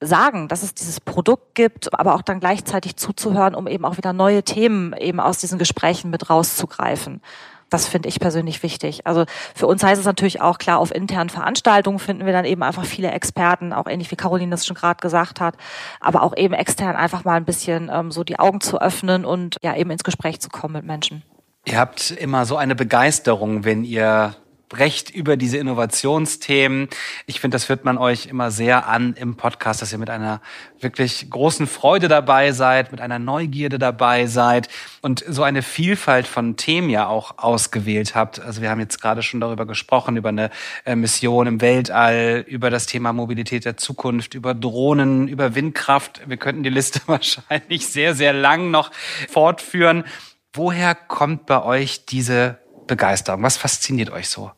sagen, 0.00 0.48
dass 0.48 0.62
es 0.62 0.74
dieses 0.74 1.00
Produkt 1.00 1.54
gibt, 1.54 1.92
aber 1.98 2.14
auch 2.14 2.22
dann 2.22 2.40
gleichzeitig 2.40 2.96
zuzuhören, 2.96 3.54
um 3.54 3.66
eben 3.66 3.84
auch 3.84 3.98
wieder 3.98 4.12
neue 4.12 4.42
Themen 4.42 4.94
eben 4.94 5.20
aus 5.20 5.38
diesen 5.38 5.58
Gesprächen 5.58 6.10
mit 6.10 6.30
rauszugreifen. 6.30 7.20
Das 7.70 7.86
finde 7.86 8.08
ich 8.08 8.20
persönlich 8.20 8.62
wichtig. 8.62 9.06
Also 9.06 9.24
für 9.54 9.66
uns 9.66 9.82
heißt 9.82 10.00
es 10.00 10.06
natürlich 10.06 10.40
auch 10.40 10.58
klar, 10.58 10.78
auf 10.78 10.94
internen 10.94 11.30
Veranstaltungen 11.30 11.98
finden 11.98 12.26
wir 12.26 12.32
dann 12.32 12.44
eben 12.44 12.62
einfach 12.62 12.84
viele 12.84 13.10
Experten, 13.12 13.72
auch 13.72 13.86
ähnlich 13.86 14.10
wie 14.10 14.16
Caroline 14.16 14.50
das 14.50 14.66
schon 14.66 14.76
gerade 14.76 15.00
gesagt 15.00 15.40
hat, 15.40 15.54
aber 16.00 16.22
auch 16.22 16.36
eben 16.36 16.52
extern 16.52 16.96
einfach 16.96 17.24
mal 17.24 17.36
ein 17.36 17.44
bisschen 17.44 17.90
ähm, 17.92 18.10
so 18.10 18.24
die 18.24 18.38
Augen 18.38 18.60
zu 18.60 18.80
öffnen 18.80 19.24
und 19.24 19.56
ja 19.62 19.76
eben 19.76 19.90
ins 19.90 20.04
Gespräch 20.04 20.40
zu 20.40 20.48
kommen 20.48 20.74
mit 20.74 20.84
Menschen. 20.84 21.22
Ihr 21.64 21.78
habt 21.78 22.10
immer 22.10 22.44
so 22.44 22.56
eine 22.56 22.74
Begeisterung, 22.74 23.64
wenn 23.64 23.84
ihr 23.84 24.34
sprecht 24.70 25.10
über 25.10 25.36
diese 25.36 25.58
Innovationsthemen. 25.58 26.88
Ich 27.26 27.40
finde, 27.40 27.56
das 27.56 27.68
wird 27.68 27.84
man 27.84 27.98
euch 27.98 28.26
immer 28.26 28.52
sehr 28.52 28.86
an 28.86 29.14
im 29.14 29.34
Podcast, 29.34 29.82
dass 29.82 29.90
ihr 29.90 29.98
mit 29.98 30.10
einer 30.10 30.40
wirklich 30.78 31.28
großen 31.28 31.66
Freude 31.66 32.06
dabei 32.06 32.52
seid, 32.52 32.92
mit 32.92 33.00
einer 33.00 33.18
Neugierde 33.18 33.80
dabei 33.80 34.26
seid 34.26 34.68
und 35.02 35.24
so 35.26 35.42
eine 35.42 35.62
Vielfalt 35.62 36.28
von 36.28 36.56
Themen 36.56 36.88
ja 36.88 37.08
auch 37.08 37.38
ausgewählt 37.38 38.14
habt. 38.14 38.38
Also 38.40 38.62
wir 38.62 38.70
haben 38.70 38.78
jetzt 38.78 39.02
gerade 39.02 39.24
schon 39.24 39.40
darüber 39.40 39.66
gesprochen, 39.66 40.16
über 40.16 40.28
eine 40.28 40.50
äh, 40.84 40.94
Mission 40.94 41.48
im 41.48 41.60
Weltall, 41.60 42.44
über 42.46 42.70
das 42.70 42.86
Thema 42.86 43.12
Mobilität 43.12 43.64
der 43.64 43.76
Zukunft, 43.76 44.34
über 44.34 44.54
Drohnen, 44.54 45.26
über 45.26 45.56
Windkraft. 45.56 46.20
Wir 46.26 46.36
könnten 46.36 46.62
die 46.62 46.70
Liste 46.70 47.00
wahrscheinlich 47.06 47.88
sehr, 47.88 48.14
sehr 48.14 48.32
lang 48.32 48.70
noch 48.70 48.92
fortführen. 49.28 50.04
Woher 50.52 50.94
kommt 50.94 51.46
bei 51.46 51.60
euch 51.60 52.06
diese 52.06 52.58
Begeisterung? 52.86 53.42
Was 53.42 53.56
fasziniert 53.56 54.10
euch 54.10 54.28
so? 54.28 54.52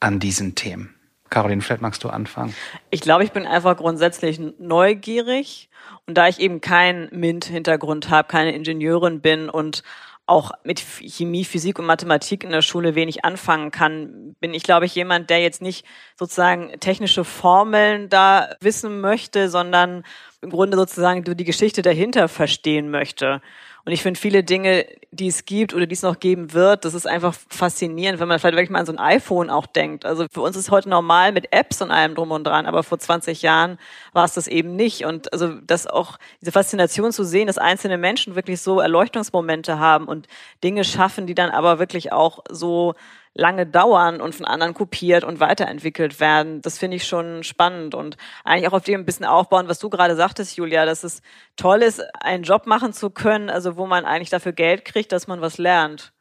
An 0.00 0.18
diesen 0.20 0.54
Themen? 0.54 0.94
Caroline, 1.30 1.60
vielleicht 1.60 1.82
magst 1.82 2.04
du 2.04 2.08
anfangen. 2.08 2.54
Ich 2.90 3.00
glaube, 3.00 3.24
ich 3.24 3.32
bin 3.32 3.46
einfach 3.46 3.76
grundsätzlich 3.76 4.40
neugierig. 4.58 5.68
Und 6.06 6.16
da 6.16 6.28
ich 6.28 6.40
eben 6.40 6.60
keinen 6.60 7.08
MINT-Hintergrund 7.12 8.10
habe, 8.10 8.28
keine 8.28 8.52
Ingenieurin 8.52 9.20
bin 9.20 9.48
und 9.48 9.82
auch 10.26 10.50
mit 10.64 10.80
Chemie, 10.80 11.44
Physik 11.44 11.78
und 11.78 11.86
Mathematik 11.86 12.42
in 12.42 12.50
der 12.50 12.62
Schule 12.62 12.96
wenig 12.96 13.24
anfangen 13.24 13.70
kann, 13.70 14.34
bin 14.40 14.54
ich, 14.54 14.64
glaube 14.64 14.84
ich, 14.86 14.94
jemand, 14.94 15.30
der 15.30 15.40
jetzt 15.40 15.62
nicht 15.62 15.86
sozusagen 16.18 16.72
technische 16.80 17.24
Formeln 17.24 18.08
da 18.08 18.56
wissen 18.60 19.00
möchte, 19.00 19.48
sondern 19.48 20.02
im 20.42 20.50
Grunde 20.50 20.76
sozusagen 20.76 21.22
die 21.22 21.44
Geschichte 21.44 21.82
dahinter 21.82 22.26
verstehen 22.26 22.90
möchte. 22.90 23.40
Und 23.86 23.92
ich 23.92 24.02
finde 24.02 24.18
viele 24.18 24.42
Dinge, 24.42 24.84
die 25.12 25.28
es 25.28 25.44
gibt 25.44 25.72
oder 25.72 25.86
die 25.86 25.94
es 25.94 26.02
noch 26.02 26.18
geben 26.18 26.52
wird, 26.52 26.84
das 26.84 26.92
ist 26.92 27.06
einfach 27.06 27.36
faszinierend, 27.48 28.18
wenn 28.18 28.26
man 28.26 28.40
vielleicht 28.40 28.56
wirklich 28.56 28.70
mal 28.70 28.80
an 28.80 28.86
so 28.86 28.92
ein 28.92 28.98
iPhone 28.98 29.48
auch 29.48 29.66
denkt. 29.66 30.04
Also 30.04 30.26
für 30.28 30.40
uns 30.40 30.56
ist 30.56 30.72
heute 30.72 30.88
normal 30.88 31.30
mit 31.30 31.52
Apps 31.52 31.80
und 31.80 31.92
allem 31.92 32.16
drum 32.16 32.32
und 32.32 32.42
dran, 32.42 32.66
aber 32.66 32.82
vor 32.82 32.98
20 32.98 33.42
Jahren 33.42 33.78
war 34.12 34.24
es 34.24 34.34
das 34.34 34.48
eben 34.48 34.74
nicht. 34.74 35.04
Und 35.04 35.32
also 35.32 35.54
das 35.64 35.86
auch, 35.86 36.18
diese 36.40 36.50
Faszination 36.50 37.12
zu 37.12 37.22
sehen, 37.22 37.46
dass 37.46 37.58
einzelne 37.58 37.96
Menschen 37.96 38.34
wirklich 38.34 38.60
so 38.60 38.80
Erleuchtungsmomente 38.80 39.78
haben 39.78 40.08
und 40.08 40.26
Dinge 40.64 40.82
schaffen, 40.82 41.28
die 41.28 41.36
dann 41.36 41.50
aber 41.50 41.78
wirklich 41.78 42.10
auch 42.10 42.40
so 42.50 42.94
lange 43.36 43.66
dauern 43.66 44.20
und 44.20 44.34
von 44.34 44.46
anderen 44.46 44.74
kopiert 44.74 45.24
und 45.24 45.40
weiterentwickelt 45.40 46.20
werden. 46.20 46.62
Das 46.62 46.78
finde 46.78 46.96
ich 46.96 47.06
schon 47.06 47.42
spannend 47.42 47.94
und 47.94 48.16
eigentlich 48.44 48.68
auch 48.68 48.74
auf 48.74 48.84
dem 48.84 49.00
ein 49.00 49.04
bisschen 49.04 49.26
aufbauen, 49.26 49.68
was 49.68 49.78
du 49.78 49.90
gerade 49.90 50.16
sagtest, 50.16 50.56
Julia, 50.56 50.86
dass 50.86 51.04
es 51.04 51.22
toll 51.56 51.82
ist, 51.82 52.02
einen 52.20 52.44
Job 52.44 52.66
machen 52.66 52.92
zu 52.92 53.10
können, 53.10 53.50
also 53.50 53.76
wo 53.76 53.86
man 53.86 54.04
eigentlich 54.04 54.30
dafür 54.30 54.52
Geld 54.52 54.84
kriegt, 54.84 55.12
dass 55.12 55.26
man 55.26 55.40
was 55.40 55.58
lernt. 55.58 56.12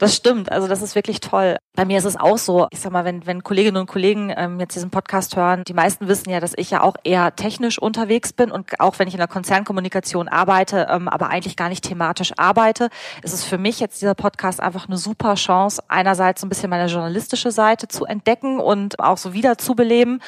Das 0.00 0.16
stimmt, 0.16 0.50
also 0.50 0.66
das 0.66 0.80
ist 0.80 0.94
wirklich 0.94 1.20
toll. 1.20 1.58
Bei 1.76 1.84
mir 1.84 1.98
ist 1.98 2.06
es 2.06 2.16
auch 2.16 2.38
so, 2.38 2.68
ich 2.70 2.80
sag 2.80 2.90
mal, 2.90 3.04
wenn, 3.04 3.26
wenn 3.26 3.42
Kolleginnen 3.42 3.76
und 3.76 3.86
Kollegen 3.86 4.32
ähm, 4.34 4.58
jetzt 4.58 4.74
diesen 4.74 4.88
Podcast 4.88 5.36
hören, 5.36 5.62
die 5.68 5.74
meisten 5.74 6.08
wissen 6.08 6.30
ja, 6.30 6.40
dass 6.40 6.54
ich 6.56 6.70
ja 6.70 6.80
auch 6.80 6.96
eher 7.04 7.36
technisch 7.36 7.78
unterwegs 7.78 8.32
bin 8.32 8.50
und 8.50 8.80
auch 8.80 8.98
wenn 8.98 9.08
ich 9.08 9.14
in 9.14 9.18
der 9.18 9.28
Konzernkommunikation 9.28 10.28
arbeite, 10.28 10.88
ähm, 10.90 11.06
aber 11.06 11.28
eigentlich 11.28 11.54
gar 11.54 11.68
nicht 11.68 11.84
thematisch 11.84 12.32
arbeite, 12.38 12.88
ist 13.22 13.34
es 13.34 13.44
für 13.44 13.58
mich 13.58 13.78
jetzt 13.78 14.00
dieser 14.00 14.14
Podcast 14.14 14.60
einfach 14.60 14.88
eine 14.88 14.96
super 14.96 15.34
Chance, 15.34 15.82
einerseits 15.88 16.42
ein 16.42 16.48
bisschen 16.48 16.70
meine 16.70 16.86
journalistische 16.86 17.50
Seite 17.50 17.86
zu 17.86 18.06
entdecken 18.06 18.58
und 18.58 19.00
auch 19.00 19.18
so 19.18 19.34
wieder 19.34 19.58
zu 19.58 19.74
beleben 19.74 20.20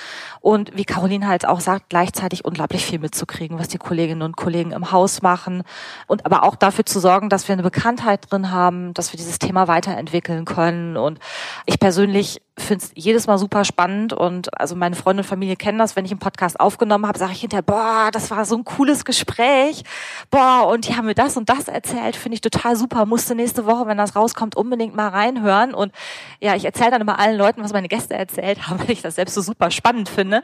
und 0.43 0.76
wie 0.76 0.85
Caroline 0.85 1.26
halt 1.26 1.49
auch 1.49 1.61
sagt, 1.61 1.88
gleichzeitig 1.88 2.45
unglaublich 2.45 2.85
viel 2.85 2.99
mitzukriegen, 2.99 3.59
was 3.59 3.69
die 3.69 3.79
Kolleginnen 3.79 4.21
und 4.21 4.37
Kollegen 4.37 4.73
im 4.73 4.93
Haus 4.93 5.23
machen. 5.23 5.62
Und 6.07 6.26
aber 6.26 6.43
auch 6.43 6.57
dafür 6.57 6.85
zu 6.85 7.00
sorgen, 7.00 7.31
dass 7.31 7.49
wir 7.49 7.55
eine 7.55 7.62
Bekanntheit 7.62 8.31
drin 8.31 8.50
haben, 8.50 8.93
dass 8.93 9.14
wir 9.14 9.17
dieses 9.17 9.38
Thema 9.38 9.62
weiterentwickeln 9.69 10.45
können. 10.45 10.97
Und 10.97 11.19
ich 11.66 11.78
persönlich 11.78 12.40
finde 12.59 12.85
es 12.85 12.93
jedes 12.95 13.27
Mal 13.27 13.39
super 13.39 13.65
spannend 13.65 14.13
und 14.13 14.61
also 14.61 14.77
meine 14.77 14.95
Freunde 14.95 15.23
und 15.23 15.27
Familie 15.27 15.57
kennen 15.57 15.79
das, 15.79 15.97
wenn 15.97 16.05
ich 16.05 16.11
einen 16.11 16.21
Podcast 16.21 16.61
aufgenommen 16.61 17.07
habe, 17.07 17.19
sage 17.19 17.33
ich 17.33 17.41
hinterher, 17.41 17.63
boah, 17.63 18.11
das 18.13 18.31
war 18.31 18.45
so 18.45 18.57
ein 18.57 18.65
cooles 18.65 19.07
Gespräch, 19.07 19.83
boah, 20.31 20.69
und 20.69 20.87
die 20.87 20.95
haben 20.95 21.07
mir 21.07 21.15
das 21.15 21.37
und 21.39 21.49
das 21.49 21.69
erzählt, 21.69 22.15
finde 22.15 22.35
ich 22.35 22.41
total 22.43 22.77
super, 22.77 23.07
musste 23.07 23.35
nächste 23.35 23.65
Woche, 23.65 23.87
wenn 23.87 23.97
das 23.97 24.17
rauskommt, 24.17 24.55
unbedingt 24.55 24.95
mal 24.95 25.09
reinhören. 25.09 25.73
Und 25.73 25.93
ja, 26.41 26.55
ich 26.55 26.65
erzähle 26.65 26.91
dann 26.91 27.01
immer 27.01 27.19
allen 27.19 27.39
Leuten, 27.39 27.63
was 27.63 27.73
meine 27.73 27.89
Gäste 27.89 28.15
erzählt 28.15 28.69
haben, 28.69 28.79
weil 28.83 28.91
ich 28.91 29.03
das 29.03 29.15
selbst 29.15 29.35
so 29.35 29.41
super 29.41 29.71
spannend 29.71 30.11
finde. 30.11 30.43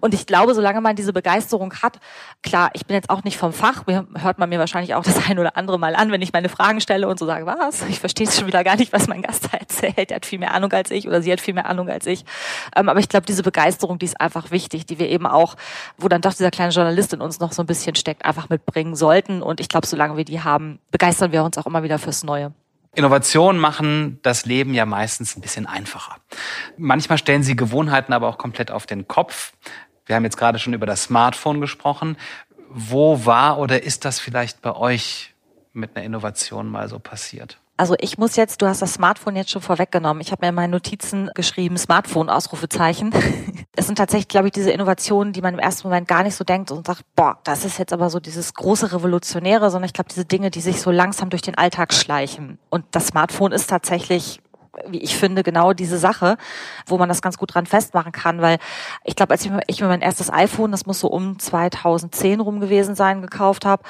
Und 0.00 0.14
ich 0.14 0.26
glaube, 0.26 0.54
solange 0.54 0.80
man 0.80 0.96
diese 0.96 1.12
Begeisterung 1.12 1.74
hat, 1.82 1.98
klar, 2.42 2.70
ich 2.72 2.86
bin 2.86 2.94
jetzt 2.94 3.10
auch 3.10 3.22
nicht 3.22 3.36
vom 3.36 3.52
Fach, 3.52 3.84
hört 3.86 4.38
man 4.38 4.48
mir 4.48 4.58
wahrscheinlich 4.58 4.94
auch 4.94 5.04
das 5.04 5.28
ein 5.28 5.38
oder 5.38 5.56
andere 5.56 5.78
Mal 5.78 5.94
an, 5.94 6.10
wenn 6.10 6.22
ich 6.22 6.32
meine 6.32 6.48
Fragen 6.48 6.80
stelle 6.80 7.06
und 7.06 7.18
so 7.18 7.26
sage, 7.26 7.44
was, 7.44 7.82
ich 7.82 8.00
verstehe 8.00 8.26
es 8.26 8.38
schon 8.38 8.46
wieder 8.46 8.64
gar 8.64 8.76
nicht, 8.76 8.92
was 8.92 9.08
mein 9.08 9.22
Gast 9.22 9.48
da 9.52 9.58
erzählt, 9.58 10.10
der 10.10 10.16
hat 10.16 10.26
viel 10.26 10.38
mehr 10.38 10.54
Ahnung 10.54 10.72
als 10.72 10.90
ich 10.90 11.06
oder 11.06 11.20
sie 11.20 11.30
hat 11.30 11.40
viel 11.40 11.49
mehr 11.52 11.60
mehr 11.60 11.70
Ahnung 11.70 11.88
als 11.88 12.06
ich. 12.06 12.24
Ähm, 12.74 12.88
aber 12.88 13.00
ich 13.00 13.08
glaube, 13.08 13.26
diese 13.26 13.42
Begeisterung, 13.42 13.98
die 13.98 14.06
ist 14.06 14.20
einfach 14.20 14.50
wichtig, 14.50 14.86
die 14.86 14.98
wir 14.98 15.08
eben 15.08 15.26
auch, 15.26 15.56
wo 15.98 16.08
dann 16.08 16.20
doch 16.20 16.32
dieser 16.32 16.50
kleine 16.50 16.72
Journalist 16.72 17.12
in 17.12 17.20
uns 17.20 17.40
noch 17.40 17.52
so 17.52 17.62
ein 17.62 17.66
bisschen 17.66 17.94
steckt, 17.94 18.24
einfach 18.24 18.48
mitbringen 18.48 18.96
sollten. 18.96 19.42
Und 19.42 19.60
ich 19.60 19.68
glaube, 19.68 19.86
solange 19.86 20.16
wir 20.16 20.24
die 20.24 20.40
haben, 20.40 20.80
begeistern 20.90 21.32
wir 21.32 21.44
uns 21.44 21.58
auch 21.58 21.66
immer 21.66 21.82
wieder 21.82 21.98
fürs 21.98 22.24
Neue. 22.24 22.52
Innovationen 22.94 23.60
machen 23.60 24.18
das 24.22 24.46
Leben 24.46 24.74
ja 24.74 24.84
meistens 24.84 25.36
ein 25.36 25.42
bisschen 25.42 25.66
einfacher. 25.66 26.16
Manchmal 26.76 27.18
stellen 27.18 27.44
sie 27.44 27.54
Gewohnheiten 27.54 28.12
aber 28.12 28.28
auch 28.28 28.38
komplett 28.38 28.70
auf 28.70 28.86
den 28.86 29.06
Kopf. 29.06 29.52
Wir 30.06 30.16
haben 30.16 30.24
jetzt 30.24 30.36
gerade 30.36 30.58
schon 30.58 30.74
über 30.74 30.86
das 30.86 31.04
Smartphone 31.04 31.60
gesprochen. 31.60 32.16
Wo 32.68 33.24
war 33.26 33.58
oder 33.58 33.84
ist 33.84 34.04
das 34.04 34.18
vielleicht 34.18 34.60
bei 34.60 34.74
euch 34.74 35.34
mit 35.72 35.94
einer 35.94 36.04
Innovation 36.04 36.68
mal 36.68 36.88
so 36.88 36.98
passiert? 36.98 37.58
Also 37.80 37.94
ich 37.98 38.18
muss 38.18 38.36
jetzt, 38.36 38.60
du 38.60 38.66
hast 38.66 38.82
das 38.82 38.92
Smartphone 38.92 39.36
jetzt 39.36 39.52
schon 39.52 39.62
vorweggenommen. 39.62 40.20
Ich 40.20 40.32
habe 40.32 40.44
mir 40.44 40.50
in 40.50 40.54
meinen 40.54 40.72
Notizen 40.72 41.30
geschrieben, 41.34 41.78
Smartphone, 41.78 42.28
Ausrufezeichen. 42.28 43.10
Es 43.76 43.86
sind 43.86 43.96
tatsächlich, 43.96 44.28
glaube 44.28 44.48
ich, 44.48 44.52
diese 44.52 44.70
Innovationen, 44.70 45.32
die 45.32 45.40
man 45.40 45.54
im 45.54 45.60
ersten 45.60 45.88
Moment 45.88 46.06
gar 46.06 46.22
nicht 46.22 46.34
so 46.34 46.44
denkt 46.44 46.70
und 46.70 46.86
sagt, 46.86 47.02
boah, 47.16 47.38
das 47.44 47.64
ist 47.64 47.78
jetzt 47.78 47.94
aber 47.94 48.10
so 48.10 48.20
dieses 48.20 48.52
große 48.52 48.92
Revolutionäre, 48.92 49.70
sondern 49.70 49.86
ich 49.86 49.94
glaube, 49.94 50.10
diese 50.10 50.26
Dinge, 50.26 50.50
die 50.50 50.60
sich 50.60 50.82
so 50.82 50.90
langsam 50.90 51.30
durch 51.30 51.40
den 51.40 51.56
Alltag 51.56 51.94
schleichen. 51.94 52.58
Und 52.68 52.84
das 52.90 53.06
Smartphone 53.06 53.52
ist 53.52 53.70
tatsächlich 53.70 54.40
wie 54.86 54.98
ich 54.98 55.16
finde, 55.16 55.42
genau 55.42 55.72
diese 55.72 55.98
Sache, 55.98 56.36
wo 56.86 56.96
man 56.96 57.08
das 57.08 57.22
ganz 57.22 57.38
gut 57.38 57.54
dran 57.54 57.66
festmachen 57.66 58.12
kann, 58.12 58.40
weil 58.40 58.58
ich 59.04 59.16
glaube, 59.16 59.32
als 59.32 59.44
ich 59.44 59.50
mir, 59.50 59.60
ich 59.66 59.80
mir 59.80 59.88
mein 59.88 60.00
erstes 60.00 60.32
iPhone, 60.32 60.70
das 60.70 60.86
muss 60.86 61.00
so 61.00 61.08
um 61.08 61.38
2010 61.38 62.40
rum 62.40 62.60
gewesen 62.60 62.94
sein, 62.94 63.20
gekauft 63.20 63.64
habe, 63.64 63.82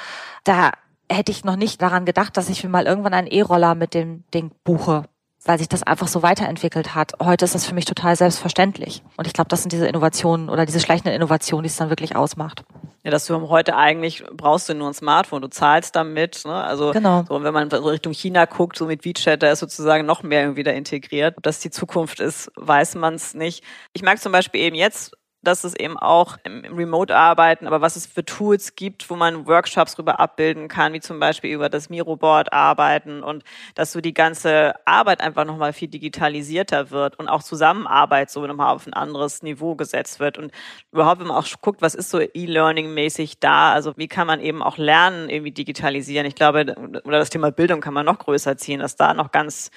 da 0.43 0.71
hätte 1.13 1.31
ich 1.31 1.43
noch 1.43 1.55
nicht 1.55 1.81
daran 1.81 2.05
gedacht, 2.05 2.37
dass 2.37 2.49
ich 2.49 2.63
mir 2.63 2.69
mal 2.69 2.85
irgendwann 2.85 3.13
einen 3.13 3.27
E-Roller 3.27 3.75
mit 3.75 3.93
dem 3.93 4.23
Ding 4.33 4.51
buche, 4.63 5.03
weil 5.43 5.57
sich 5.57 5.69
das 5.69 5.83
einfach 5.83 6.07
so 6.07 6.21
weiterentwickelt 6.21 6.95
hat. 6.95 7.13
Heute 7.21 7.45
ist 7.45 7.55
das 7.55 7.65
für 7.65 7.73
mich 7.73 7.85
total 7.85 8.15
selbstverständlich. 8.15 9.03
Und 9.17 9.27
ich 9.27 9.33
glaube, 9.33 9.49
das 9.49 9.61
sind 9.61 9.71
diese 9.71 9.87
Innovationen 9.87 10.49
oder 10.49 10.65
diese 10.65 10.79
schleichenden 10.79 11.13
Innovationen, 11.13 11.63
die 11.63 11.69
es 11.69 11.77
dann 11.77 11.89
wirklich 11.89 12.15
ausmacht. 12.15 12.63
Ja, 13.03 13.09
dass 13.09 13.25
du 13.25 13.49
heute 13.49 13.75
eigentlich 13.75 14.23
brauchst 14.31 14.69
du 14.69 14.75
nur 14.75 14.87
ein 14.87 14.93
Smartphone, 14.93 15.41
du 15.41 15.49
zahlst 15.49 15.95
damit. 15.95 16.43
Ne? 16.45 16.53
Also 16.53 16.91
genau. 16.91 17.23
so, 17.27 17.43
wenn 17.43 17.53
man 17.53 17.69
Richtung 17.69 18.13
China 18.13 18.45
guckt, 18.45 18.77
so 18.77 18.85
mit 18.85 19.03
WeChat, 19.03 19.41
da 19.41 19.51
ist 19.51 19.59
sozusagen 19.59 20.05
noch 20.05 20.21
mehr 20.21 20.41
irgendwie 20.41 20.63
da 20.63 20.71
integriert. 20.71 21.35
Ob 21.37 21.43
das 21.43 21.59
die 21.59 21.71
Zukunft 21.71 22.19
ist, 22.19 22.51
weiß 22.55 22.95
man 22.95 23.15
es 23.15 23.33
nicht. 23.33 23.63
Ich 23.93 24.03
merke 24.03 24.21
zum 24.21 24.31
Beispiel 24.31 24.61
eben 24.61 24.75
jetzt 24.75 25.17
dass 25.43 25.63
es 25.63 25.75
eben 25.75 25.97
auch 25.97 26.37
im, 26.43 26.63
Remote-Arbeiten, 26.65 27.67
aber 27.67 27.81
was 27.81 27.95
es 27.95 28.05
für 28.05 28.23
Tools 28.23 28.75
gibt, 28.75 29.09
wo 29.09 29.15
man 29.15 29.47
Workshops 29.47 29.97
rüber 29.97 30.19
abbilden 30.19 30.67
kann, 30.67 30.93
wie 30.93 30.99
zum 30.99 31.19
Beispiel 31.19 31.51
über 31.51 31.69
das 31.69 31.89
Miro-Board 31.89 32.53
arbeiten 32.53 33.23
und 33.23 33.43
dass 33.75 33.91
so 33.91 34.01
die 34.01 34.13
ganze 34.13 34.73
Arbeit 34.85 35.21
einfach 35.21 35.45
nochmal 35.45 35.73
viel 35.73 35.87
digitalisierter 35.87 36.91
wird 36.91 37.17
und 37.17 37.27
auch 37.27 37.43
Zusammenarbeit 37.43 38.29
so 38.29 38.45
nochmal 38.45 38.73
auf 38.73 38.85
ein 38.85 38.93
anderes 38.93 39.41
Niveau 39.41 39.75
gesetzt 39.75 40.19
wird 40.19 40.37
und 40.37 40.51
überhaupt, 40.91 41.19
wenn 41.21 41.27
man 41.27 41.37
auch 41.37 41.47
guckt, 41.61 41.81
was 41.81 41.95
ist 41.95 42.09
so 42.09 42.19
E-Learning-mäßig 42.19 43.39
da, 43.39 43.73
also 43.73 43.93
wie 43.97 44.07
kann 44.07 44.27
man 44.27 44.41
eben 44.41 44.61
auch 44.61 44.77
Lernen 44.77 45.29
irgendwie 45.29 45.51
digitalisieren. 45.51 46.25
Ich 46.25 46.35
glaube, 46.35 46.75
oder 47.03 47.19
das 47.19 47.29
Thema 47.29 47.51
Bildung 47.51 47.81
kann 47.81 47.93
man 47.93 48.05
noch 48.05 48.19
größer 48.19 48.57
ziehen, 48.57 48.79
dass 48.79 48.95
da 48.95 49.13
noch 49.13 49.31
ganz 49.31 49.71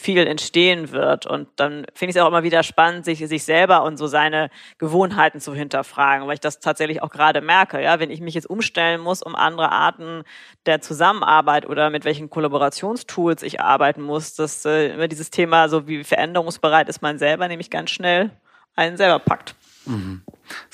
viel 0.00 0.26
entstehen 0.26 0.92
wird. 0.92 1.26
Und 1.26 1.48
dann 1.56 1.84
finde 1.94 2.10
ich 2.10 2.16
es 2.16 2.22
auch 2.22 2.28
immer 2.28 2.42
wieder 2.42 2.62
spannend, 2.62 3.04
sich, 3.04 3.18
sich 3.18 3.44
selber 3.44 3.82
und 3.82 3.98
so 3.98 4.06
seine 4.06 4.50
Gewohnheiten 4.78 5.40
zu 5.40 5.54
hinterfragen, 5.54 6.26
weil 6.26 6.34
ich 6.34 6.40
das 6.40 6.58
tatsächlich 6.58 7.02
auch 7.02 7.10
gerade 7.10 7.42
merke. 7.42 7.82
Ja, 7.82 8.00
wenn 8.00 8.10
ich 8.10 8.20
mich 8.20 8.34
jetzt 8.34 8.48
umstellen 8.48 9.00
muss, 9.00 9.22
um 9.22 9.34
andere 9.34 9.70
Arten 9.70 10.22
der 10.64 10.80
Zusammenarbeit 10.80 11.68
oder 11.68 11.90
mit 11.90 12.04
welchen 12.04 12.30
Kollaborationstools 12.30 13.42
ich 13.42 13.60
arbeiten 13.60 14.00
muss, 14.00 14.34
dass 14.34 14.64
äh, 14.64 14.94
immer 14.94 15.06
dieses 15.06 15.30
Thema, 15.30 15.68
so 15.68 15.86
wie 15.86 16.02
veränderungsbereit 16.02 16.88
ist 16.88 17.02
man 17.02 17.18
selber, 17.18 17.46
nämlich 17.46 17.70
ganz 17.70 17.90
schnell 17.90 18.30
einen 18.76 18.96
selber 18.96 19.18
packt. 19.18 19.54
Es 19.84 19.92
mhm. 19.92 20.22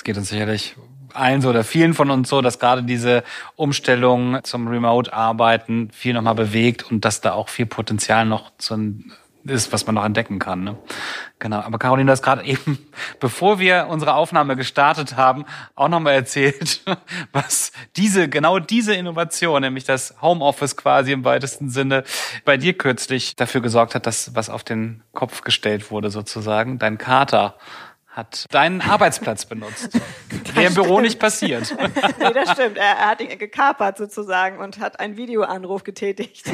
geht 0.05 0.17
uns 0.17 0.29
sicherlich 0.29 0.77
allen 1.17 1.41
so 1.41 1.51
oder 1.51 1.65
vielen 1.65 1.95
von 1.95 2.11
uns 2.11 2.29
so, 2.29 2.43
dass 2.43 2.59
gerade 2.59 2.83
diese 2.83 3.25
Umstellung 3.57 4.39
zum 4.45 4.69
Remote-Arbeiten 4.69 5.91
viel 5.93 6.15
nochmal 6.15 6.35
bewegt 6.35 6.91
und 6.91 7.05
dass 7.05 7.21
da 7.21 7.33
auch 7.33 7.49
viel 7.49 7.67
Potenzial 7.67 8.27
noch 8.27 8.53
zu 8.59 8.77
ist, 9.51 9.73
was 9.73 9.87
man 9.87 9.95
noch 9.95 10.05
entdecken 10.05 10.39
kann. 10.39 10.65
Ne? 10.65 10.77
Genau. 11.39 11.61
Aber 11.61 11.79
Caroline, 11.79 12.07
du 12.07 12.13
hast 12.13 12.23
gerade 12.23 12.45
eben, 12.47 12.79
bevor 13.21 13.59
wir 13.59 13.87
unsere 13.89 14.15
Aufnahme 14.15 14.57
gestartet 14.57 15.17
haben, 15.17 15.45
auch 15.75 15.89
nochmal 15.89 16.15
erzählt, 16.15 16.83
was 17.33 17.73
diese, 17.97 18.29
genau 18.29 18.59
diese 18.59 18.95
Innovation, 18.95 19.63
nämlich 19.63 19.85
das 19.85 20.15
Homeoffice 20.21 20.77
quasi 20.77 21.13
im 21.13 21.25
weitesten 21.25 21.71
Sinne, 21.71 22.05
bei 22.45 22.57
dir 22.57 22.75
kürzlich 22.75 23.37
dafür 23.37 23.61
gesorgt 23.61 23.95
hat, 23.95 24.07
dass 24.07 24.35
was 24.35 24.51
auf 24.51 24.65
den 24.65 25.03
Kopf 25.13 25.43
gestellt 25.43 25.91
wurde 25.91 26.11
sozusagen. 26.11 26.79
Dein 26.79 26.99
Kater 26.99 27.57
hat 28.17 28.47
deinen 28.51 28.81
Arbeitsplatz 28.81 29.45
benutzt. 29.45 30.01
Wäre 30.55 30.69
im 30.69 30.75
Büro 30.75 31.01
nicht 31.01 31.21
passiert. 31.21 31.77
nee, 32.19 32.33
das 32.33 32.53
stimmt. 32.53 32.79
Er, 32.79 32.97
er, 32.97 33.11
hat 33.11 33.21
ihn 33.21 33.39
gekapert 33.39 33.99
sozusagen 33.99 34.59
und 34.59 34.81
hat 34.81 35.01
einen 35.01 35.19
Videoanruf 35.19 35.85
getätigt. 35.85 36.51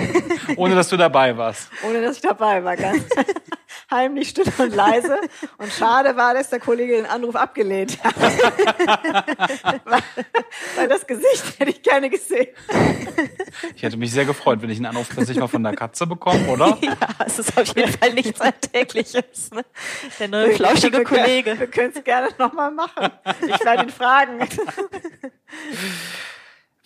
Ohne 0.57 0.75
dass 0.75 0.89
du 0.89 0.97
dabei 0.97 1.37
warst. 1.37 1.71
Ohne 1.89 2.03
dass 2.03 2.17
ich 2.17 2.23
dabei 2.23 2.65
war, 2.65 2.77
ganz 2.77 3.05
heimlich 3.93 4.31
still 4.31 4.51
und 4.59 4.75
leise. 4.75 5.19
Und 5.59 5.73
schade 5.73 6.17
war, 6.17 6.35
dass 6.35 6.51
der 6.51 6.61
Kollege 6.61 6.97
den 6.97 7.07
Anruf 7.07 7.37
abgelehnt 7.37 8.03
hat. 8.03 8.15
weil, 9.85 10.01
weil 10.77 10.89
das 10.89 11.07
Gesicht 11.07 11.59
hätte 11.59 11.71
ich 11.71 11.83
gerne 11.83 12.11
gesehen. 12.11 12.49
Ich 13.77 13.83
hätte 13.83 13.97
mich 13.97 14.13
sehr 14.13 14.25
gefreut, 14.25 14.63
wenn 14.63 14.71
ich 14.71 14.79
einen 14.79 14.87
Anruf 14.87 15.09
plötzlich 15.09 15.39
mal 15.39 15.49
von 15.49 15.63
der 15.63 15.75
Katze 15.75 16.07
bekomme, 16.07 16.49
oder? 16.49 16.79
Ja, 16.83 16.97
es 17.25 17.39
ist 17.39 17.57
auf 17.57 17.77
jeden 17.77 17.93
Fall 17.93 18.13
nichts 18.13 18.41
Alltägliches. 18.41 19.51
Ne? 19.53 19.65
Der 20.19 20.29
neue 20.29 20.55
flauschige 20.55 21.05
Kollege. 21.05 21.59
Wir 21.59 21.67
können 21.69 21.93
es 21.95 22.03
gerne 22.03 22.29
nochmal 22.39 22.71
machen. 22.71 23.11
Ich 23.47 23.65
werde 23.65 23.85
ihn 23.85 23.91
fragen. 23.91 24.41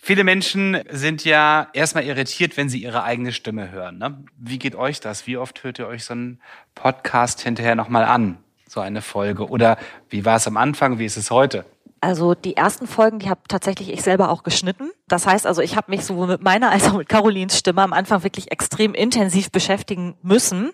Viele 0.07 0.23
Menschen 0.23 0.81
sind 0.89 1.25
ja 1.25 1.67
erstmal 1.73 2.05
irritiert, 2.05 2.55
wenn 2.55 2.69
sie 2.69 2.81
ihre 2.81 3.03
eigene 3.03 3.33
Stimme 3.33 3.71
hören. 3.71 3.97
Ne? 3.97 4.23
Wie 4.37 4.57
geht 4.57 4.73
euch 4.73 5.01
das? 5.01 5.27
Wie 5.27 5.35
oft 5.35 5.65
hört 5.65 5.79
ihr 5.79 5.87
euch 5.87 6.05
so 6.05 6.13
einen 6.13 6.39
Podcast 6.75 7.41
hinterher 7.41 7.75
nochmal 7.75 8.05
an? 8.05 8.37
So 8.69 8.79
eine 8.79 9.01
Folge? 9.01 9.49
Oder 9.49 9.75
wie 10.07 10.23
war 10.23 10.37
es 10.37 10.47
am 10.47 10.55
Anfang? 10.55 10.97
Wie 10.97 11.03
ist 11.03 11.17
es 11.17 11.29
heute? 11.29 11.65
Also 11.99 12.35
die 12.35 12.55
ersten 12.55 12.87
Folgen, 12.87 13.19
die 13.19 13.29
habe 13.29 13.41
tatsächlich 13.49 13.91
ich 13.91 14.01
selber 14.01 14.29
auch 14.29 14.43
geschnitten. 14.43 14.91
Das 15.09 15.27
heißt 15.27 15.45
also, 15.45 15.61
ich 15.61 15.75
habe 15.75 15.91
mich 15.91 16.05
sowohl 16.05 16.27
mit 16.27 16.41
meiner 16.41 16.71
als 16.71 16.87
auch 16.87 16.95
mit 16.95 17.09
Carolins 17.09 17.57
Stimme 17.57 17.81
am 17.81 17.91
Anfang 17.91 18.23
wirklich 18.23 18.49
extrem 18.49 18.93
intensiv 18.93 19.51
beschäftigen 19.51 20.15
müssen. 20.21 20.71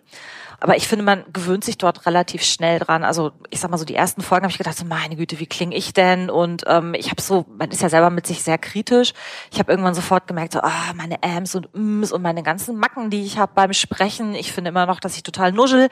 Aber 0.64 0.78
ich 0.78 0.88
finde, 0.88 1.04
man 1.04 1.26
gewöhnt 1.34 1.66
sich 1.66 1.78
dort 1.78 2.06
relativ 2.06 2.42
schnell 2.42 2.80
dran. 2.80 3.04
Also 3.04 3.34
ich 3.50 3.60
sag 3.60 3.70
mal 3.70 3.78
so, 3.78 3.84
die 3.84 3.96
ersten 3.96 4.22
Folgen 4.22 4.46
habe 4.46 4.52
ich 4.52 4.58
gedacht, 4.58 4.78
so 4.78 4.86
meine 4.86 5.18
Güte, 5.18 5.38
wie 5.42 5.46
klinge 5.46 5.76
ich 5.76 5.92
denn? 5.92 6.30
Und 6.30 6.64
ähm, 6.68 6.94
ich 6.94 7.12
habe 7.12 7.22
so, 7.22 7.46
man 7.58 7.70
ist 7.70 7.82
ja 7.82 7.90
selber 7.90 8.10
mit 8.10 8.26
sich 8.26 8.44
sehr 8.44 8.58
kritisch. 8.58 9.12
Ich 9.52 9.60
habe 9.60 9.70
irgendwann 9.70 9.94
sofort 9.94 10.26
gemerkt, 10.26 10.54
so, 10.54 10.62
ah, 10.62 10.94
meine 10.96 11.22
Ams 11.22 11.54
und 11.56 11.68
Ms 11.76 12.14
und 12.14 12.22
meine 12.22 12.44
ganzen 12.44 12.78
Macken, 12.78 13.10
die 13.10 13.26
ich 13.26 13.38
habe 13.38 13.52
beim 13.54 13.74
Sprechen. 13.74 14.36
Ich 14.36 14.54
finde 14.54 14.70
immer 14.70 14.86
noch, 14.86 15.02
dass 15.02 15.18
ich 15.18 15.24
total 15.24 15.52
nuschel. 15.52 15.90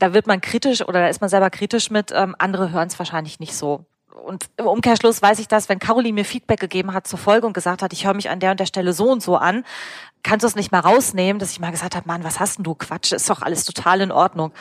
Da 0.00 0.12
wird 0.12 0.26
man 0.26 0.40
kritisch 0.40 0.82
oder 0.82 0.98
da 0.98 1.06
ist 1.06 1.20
man 1.20 1.30
selber 1.30 1.50
kritisch 1.50 1.88
mit. 1.88 2.10
Ähm, 2.12 2.34
andere 2.40 2.72
hören 2.72 2.88
es 2.88 2.98
wahrscheinlich 2.98 3.38
nicht 3.38 3.54
so 3.54 3.86
und 4.24 4.48
im 4.56 4.66
Umkehrschluss 4.66 5.22
weiß 5.22 5.38
ich 5.38 5.48
das, 5.48 5.68
wenn 5.68 5.78
Caroline 5.78 6.14
mir 6.14 6.24
Feedback 6.24 6.60
gegeben 6.60 6.92
hat 6.92 7.06
zur 7.06 7.18
Folge 7.18 7.46
und 7.46 7.52
gesagt 7.52 7.82
hat, 7.82 7.92
ich 7.92 8.06
höre 8.06 8.14
mich 8.14 8.30
an 8.30 8.40
der 8.40 8.52
und 8.52 8.60
der 8.60 8.66
Stelle 8.66 8.92
so 8.92 9.10
und 9.10 9.22
so 9.22 9.36
an, 9.36 9.64
kannst 10.22 10.44
du 10.44 10.46
es 10.46 10.56
nicht 10.56 10.72
mal 10.72 10.80
rausnehmen, 10.80 11.38
dass 11.38 11.50
ich 11.50 11.60
mal 11.60 11.70
gesagt 11.70 11.96
habe, 11.96 12.06
Mann, 12.06 12.24
was 12.24 12.40
hast 12.40 12.58
denn 12.58 12.64
du? 12.64 12.74
Quatsch, 12.74 13.12
ist 13.12 13.28
doch 13.28 13.42
alles 13.42 13.64
total 13.64 14.00
in 14.00 14.12
Ordnung. 14.12 14.52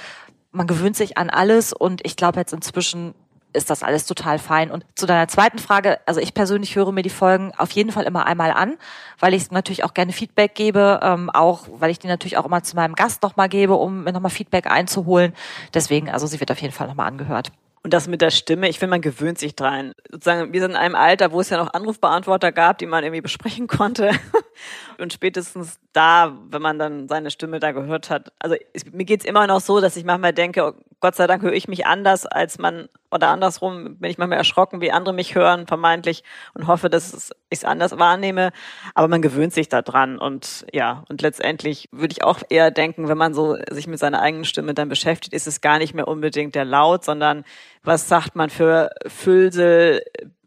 Man 0.51 0.67
gewöhnt 0.67 0.95
sich 0.95 1.17
an 1.17 1.29
alles 1.29 1.73
und 1.73 2.05
ich 2.05 2.15
glaube 2.15 2.39
jetzt 2.39 2.53
inzwischen 2.53 3.13
ist 3.53 3.69
das 3.69 3.83
alles 3.83 4.05
total 4.05 4.39
fein. 4.39 4.71
Und 4.71 4.85
zu 4.95 5.05
deiner 5.05 5.27
zweiten 5.27 5.59
Frage, 5.59 5.99
also 6.05 6.19
ich 6.19 6.33
persönlich 6.33 6.75
höre 6.75 6.91
mir 6.91 7.01
die 7.01 7.09
Folgen 7.09 7.51
auf 7.57 7.71
jeden 7.71 7.91
Fall 7.91 8.05
immer 8.05 8.25
einmal 8.25 8.51
an, 8.51 8.77
weil 9.19 9.33
ich 9.33 9.51
natürlich 9.51 9.83
auch 9.83 9.93
gerne 9.93 10.13
Feedback 10.13 10.55
gebe, 10.55 10.99
ähm, 11.03 11.29
auch 11.29 11.67
weil 11.71 11.91
ich 11.91 11.99
die 11.99 12.07
natürlich 12.07 12.37
auch 12.37 12.45
immer 12.45 12.63
zu 12.63 12.75
meinem 12.75 12.95
Gast 12.95 13.23
nochmal 13.23 13.49
gebe, 13.49 13.75
um 13.75 14.03
mir 14.03 14.13
nochmal 14.13 14.31
Feedback 14.31 14.67
einzuholen. 14.67 15.33
Deswegen, 15.73 16.09
also 16.09 16.27
sie 16.27 16.39
wird 16.39 16.51
auf 16.51 16.61
jeden 16.61 16.73
Fall 16.73 16.87
nochmal 16.87 17.07
angehört. 17.07 17.51
Und 17.83 17.93
das 17.93 18.07
mit 18.07 18.21
der 18.21 18.29
Stimme, 18.29 18.69
ich 18.69 18.77
finde, 18.77 18.91
man 18.91 19.01
gewöhnt 19.01 19.39
sich 19.39 19.55
dran. 19.55 19.93
Sozusagen, 20.09 20.53
wir 20.53 20.61
sind 20.61 20.71
in 20.71 20.77
einem 20.77 20.95
Alter, 20.95 21.31
wo 21.31 21.41
es 21.41 21.49
ja 21.49 21.57
noch 21.57 21.73
Anrufbeantworter 21.73 22.51
gab, 22.51 22.77
die 22.77 22.85
man 22.85 23.03
irgendwie 23.03 23.21
besprechen 23.21 23.67
konnte. 23.67 24.11
Und 24.97 25.13
spätestens 25.13 25.79
da, 25.93 26.37
wenn 26.49 26.61
man 26.61 26.79
dann 26.79 27.07
seine 27.07 27.31
Stimme 27.31 27.59
da 27.59 27.71
gehört 27.71 28.09
hat, 28.09 28.31
also 28.39 28.55
es, 28.73 28.85
mir 28.85 29.05
geht's 29.05 29.25
immer 29.25 29.47
noch 29.47 29.61
so, 29.61 29.81
dass 29.81 29.95
ich 29.95 30.05
manchmal 30.05 30.33
denke, 30.33 30.63
oh, 30.63 30.73
Gott 31.01 31.15
sei 31.15 31.25
Dank 31.25 31.41
höre 31.41 31.53
ich 31.53 31.67
mich 31.67 31.87
anders, 31.87 32.27
als 32.27 32.59
man, 32.59 32.87
oder 33.09 33.29
andersrum 33.29 33.97
bin 33.97 34.11
ich 34.11 34.19
manchmal 34.19 34.37
erschrocken, 34.37 34.81
wie 34.81 34.91
andere 34.91 35.15
mich 35.15 35.33
hören, 35.33 35.65
vermeintlich, 35.65 36.23
und 36.53 36.67
hoffe, 36.67 36.89
dass 36.89 37.31
ich 37.49 37.59
es 37.59 37.65
anders 37.65 37.97
wahrnehme. 37.97 38.51
Aber 38.93 39.07
man 39.07 39.23
gewöhnt 39.23 39.51
sich 39.51 39.67
da 39.67 39.81
dran. 39.81 40.19
Und 40.19 40.65
ja, 40.71 41.03
und 41.09 41.23
letztendlich 41.23 41.89
würde 41.91 42.11
ich 42.11 42.23
auch 42.23 42.41
eher 42.49 42.69
denken, 42.69 43.09
wenn 43.09 43.17
man 43.17 43.33
so 43.33 43.57
sich 43.71 43.87
mit 43.87 43.97
seiner 43.97 44.21
eigenen 44.21 44.45
Stimme 44.45 44.75
dann 44.75 44.89
beschäftigt, 44.89 45.33
ist 45.33 45.47
es 45.47 45.59
gar 45.59 45.79
nicht 45.79 45.95
mehr 45.95 46.07
unbedingt 46.07 46.53
der 46.53 46.65
Laut, 46.65 47.03
sondern 47.03 47.45
was 47.83 48.07
sagt 48.07 48.35
man 48.35 48.51
für 48.51 48.91
Füllsel, 49.07 50.03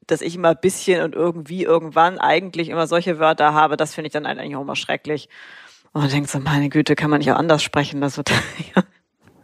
dass 0.06 0.20
ich 0.20 0.34
immer 0.34 0.54
bisschen 0.54 1.02
und 1.02 1.14
irgendwie 1.14 1.62
irgendwann 1.62 2.18
eigentlich 2.18 2.68
immer 2.68 2.86
solche 2.86 3.18
Wörter 3.18 3.54
habe, 3.54 3.76
das 3.76 3.94
finde 3.94 4.06
ich 4.08 4.12
dann 4.12 4.26
eigentlich 4.26 4.56
auch 4.56 4.62
immer 4.62 4.76
schrecklich. 4.76 5.28
Und 5.92 6.02
man 6.02 6.10
denkt 6.10 6.30
so, 6.30 6.38
meine 6.40 6.68
Güte, 6.68 6.96
kann 6.96 7.10
man 7.10 7.18
nicht 7.18 7.30
auch 7.32 7.38
anders 7.38 7.62
sprechen? 7.62 8.00
Das 8.00 8.16
wird, 8.16 8.30
ja. 8.30 8.82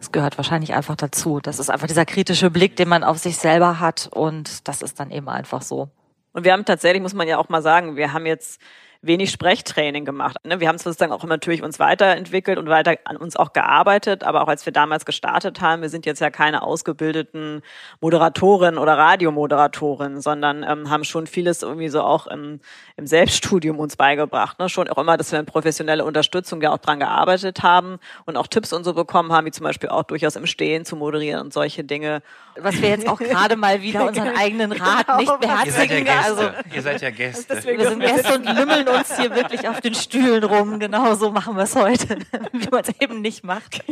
Es 0.01 0.13
gehört 0.13 0.39
wahrscheinlich 0.39 0.73
einfach 0.73 0.97
dazu. 0.97 1.41
Das 1.41 1.59
ist 1.59 1.69
einfach 1.69 1.87
dieser 1.87 2.07
kritische 2.07 2.49
Blick, 2.49 2.75
den 2.75 2.89
man 2.89 3.05
auf 3.05 3.19
sich 3.19 3.37
selber 3.37 3.81
hat 3.81 4.09
und 4.11 4.67
das 4.67 4.81
ist 4.81 4.99
dann 4.99 5.11
eben 5.11 5.29
einfach 5.29 5.61
so. 5.61 5.91
Und 6.33 6.45
wir 6.45 6.55
haben 6.55 6.65
tatsächlich, 6.65 7.03
muss 7.03 7.13
man 7.13 7.29
ja 7.29 7.37
auch 7.37 7.51
mal 7.51 7.61
sagen, 7.61 7.97
wir 7.97 8.15
haben 8.15 8.25
jetzt 8.25 8.63
wenig 9.03 9.31
Sprechtraining 9.31 10.05
gemacht. 10.05 10.37
Ne? 10.45 10.61
Wir 10.61 10.69
haben 10.69 10.77
sozusagen 10.77 11.13
auch 11.13 11.25
natürlich 11.25 11.63
uns 11.63 11.79
weiterentwickelt 11.79 12.59
und 12.59 12.69
weiter 12.69 12.97
an 13.05 13.17
uns 13.17 13.35
auch 13.35 13.53
gearbeitet, 13.55 14.25
aber 14.25 14.43
auch 14.43 14.49
als 14.49 14.67
wir 14.67 14.73
damals 14.73 15.07
gestartet 15.07 15.61
haben, 15.63 15.81
wir 15.81 15.89
sind 15.89 16.05
jetzt 16.05 16.21
ja 16.21 16.31
keine 16.31 16.63
ausgebildeten 16.63 17.63
Moderatoren 18.01 18.77
oder 18.77 18.99
Radiomoderatoren, 18.99 20.21
sondern 20.21 20.63
ähm, 20.63 20.91
haben 20.91 21.05
schon 21.05 21.27
vieles 21.27 21.63
irgendwie 21.63 21.89
so 21.89 22.03
auch 22.03 22.27
im, 22.27 22.61
im 22.97 23.07
Selbststudium 23.07 23.79
uns 23.79 23.97
beigebracht. 23.97 24.59
Ne? 24.59 24.69
Schon 24.69 24.89
auch 24.89 24.99
immer, 24.99 25.17
dass 25.17 25.33
wir 25.33 25.41
in 25.41 25.47
professionelle 25.47 26.05
Unterstützung 26.05 26.61
ja 26.61 26.71
auch 26.73 26.79
dran 26.79 27.01
gearbeitet 27.01 27.63
haben 27.63 27.99
und 28.27 28.37
auch 28.37 28.49
Tipps 28.49 28.73
und 28.73 28.85
so 28.85 28.93
bekommen 28.93 29.33
haben, 29.33 29.47
wie 29.47 29.51
zum 29.51 29.65
Beispiel 29.65 29.89
auch 29.89 30.03
durchaus 30.03 30.37
im 30.37 30.47
Stehen 30.47 30.85
zu 30.85 30.97
moderieren 30.97 31.41
und 31.41 31.53
solche 31.55 31.85
Dinge. 31.85 32.23
Was 32.63 32.81
wir 32.81 32.89
jetzt 32.89 33.09
auch 33.09 33.19
gerade 33.19 33.57
mal 33.57 33.83
wieder 33.83 34.07
unseren 34.07 34.37
eigenen 34.37 34.73
Rat 34.73 35.07
genau, 35.07 35.19
nicht 35.19 35.41
beherzigen. 35.41 35.67
Ihr 35.67 35.73
seid 35.73 35.91
ja 35.91 36.01
Gäste. 36.01 36.25
Also, 36.25 36.75
ihr 36.75 36.83
seid 36.83 37.03
ja 37.03 37.11
Gäste. 37.11 37.65
wir 37.65 37.89
sind 37.89 38.01
Gäste 38.01 38.35
und 38.35 38.45
lümmeln 38.45 38.89
uns 38.89 39.17
hier 39.17 39.35
wirklich 39.35 39.69
auf 39.69 39.81
den 39.81 39.95
Stühlen 39.95 40.45
rum. 40.45 40.79
Genau 40.79 41.15
so 41.15 41.31
machen 41.31 41.57
wir 41.57 41.65
es 41.65 41.77
heute, 41.77 42.19
wie 42.53 42.69
man 42.71 42.83
es 42.83 42.95
eben 43.01 43.21
nicht 43.21 43.45
macht. 43.45 43.83